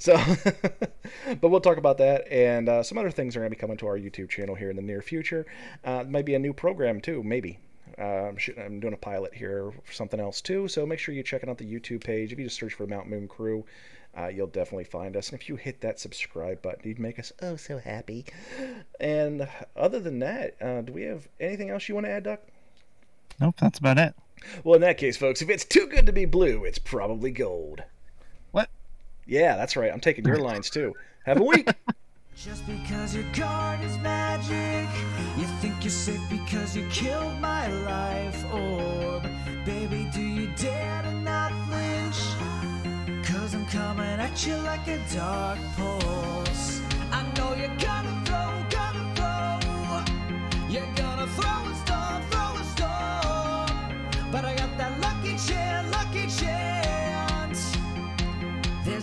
So, 0.00 0.16
but 1.40 1.48
we'll 1.48 1.60
talk 1.60 1.78
about 1.78 1.98
that 1.98 2.30
and 2.30 2.68
uh, 2.68 2.82
some 2.82 2.98
other 2.98 3.10
things 3.10 3.36
are 3.36 3.40
going 3.40 3.50
to 3.50 3.56
be 3.56 3.60
coming 3.60 3.76
to 3.78 3.86
our 3.86 3.98
YouTube 3.98 4.28
channel 4.28 4.54
here 4.54 4.70
in 4.70 4.76
the 4.76 4.82
near 4.82 5.02
future. 5.02 5.46
Uh, 5.84 6.04
maybe 6.06 6.34
a 6.34 6.38
new 6.38 6.52
program 6.52 7.00
too, 7.00 7.22
maybe. 7.22 7.58
Uh, 7.98 8.32
I'm, 8.58 8.80
doing 8.80 8.92
a 8.92 8.98
pilot 8.98 9.32
here 9.32 9.72
for 9.84 9.92
something 9.92 10.20
else 10.20 10.42
too, 10.42 10.68
so 10.68 10.84
make 10.84 10.98
sure 10.98 11.14
you 11.14 11.22
check 11.22 11.46
out 11.46 11.56
the 11.56 11.64
YouTube 11.64 12.04
page. 12.04 12.32
If 12.32 12.38
you 12.38 12.44
just 12.44 12.58
search 12.58 12.74
for 12.74 12.86
Mount 12.86 13.08
Moon 13.08 13.26
Crew, 13.26 13.64
uh, 14.18 14.26
you'll 14.28 14.48
definitely 14.48 14.84
find 14.84 15.16
us. 15.16 15.30
And 15.30 15.40
if 15.40 15.48
you 15.48 15.56
hit 15.56 15.80
that 15.80 15.98
subscribe 16.00 16.60
button, 16.60 16.80
you'd 16.84 16.98
make 16.98 17.18
us 17.18 17.32
oh 17.42 17.56
so 17.56 17.78
happy. 17.78 18.26
And 19.00 19.48
other 19.76 20.00
than 20.00 20.18
that, 20.18 20.56
uh, 20.60 20.82
do 20.82 20.92
we 20.92 21.02
have 21.02 21.28
anything 21.40 21.70
else 21.70 21.88
you 21.88 21.94
want 21.94 22.06
to 22.06 22.10
add, 22.10 22.24
Duck? 22.24 22.40
Nope, 23.40 23.54
that's 23.60 23.78
about 23.78 23.98
it. 23.98 24.14
Well, 24.64 24.74
in 24.74 24.80
that 24.82 24.98
case, 24.98 25.16
folks, 25.16 25.42
if 25.42 25.50
it's 25.50 25.64
too 25.64 25.86
good 25.86 26.06
to 26.06 26.12
be 26.12 26.24
blue, 26.24 26.64
it's 26.64 26.78
probably 26.78 27.30
gold. 27.30 27.82
What? 28.52 28.68
Yeah, 29.26 29.56
that's 29.56 29.76
right. 29.76 29.92
I'm 29.92 30.00
taking 30.00 30.24
your 30.24 30.38
lines 30.38 30.70
too. 30.70 30.94
Have 31.24 31.40
a 31.40 31.44
week. 31.44 31.68
Just 32.36 32.66
because 32.66 33.14
your 33.14 33.24
card 33.32 33.80
is 33.80 33.96
magic, 33.98 34.88
you 35.38 35.44
think 35.60 35.74
you're 35.82 35.90
safe 35.90 36.20
because 36.28 36.76
you 36.76 36.86
killed 36.90 37.32
my 37.40 37.66
life 37.68 38.44
orb. 38.52 39.22
Baby, 39.64 40.08
do 40.12 40.20
you 40.20 40.48
dare 40.54 41.02
to 41.02 41.12
not 41.12 41.50
flinch? 41.66 43.26
Cause 43.26 43.54
I'm 43.54 43.64
coming 43.66 44.04
at 44.04 44.46
you 44.46 44.54
like 44.58 44.86
a 44.86 45.00
dark 45.14 45.58
pulse. 45.76 46.82
I 47.10 47.24
know 47.36 47.54
you're 47.54 47.74
gonna 47.78 48.22
throw, 48.26 48.52
gonna 48.68 49.14
throw. 49.16 50.68
You're 50.68 50.94
gonna 50.94 51.26
throw 51.28 51.65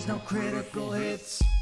no 0.08 0.18
critical 0.26 0.92
hits. 0.92 1.53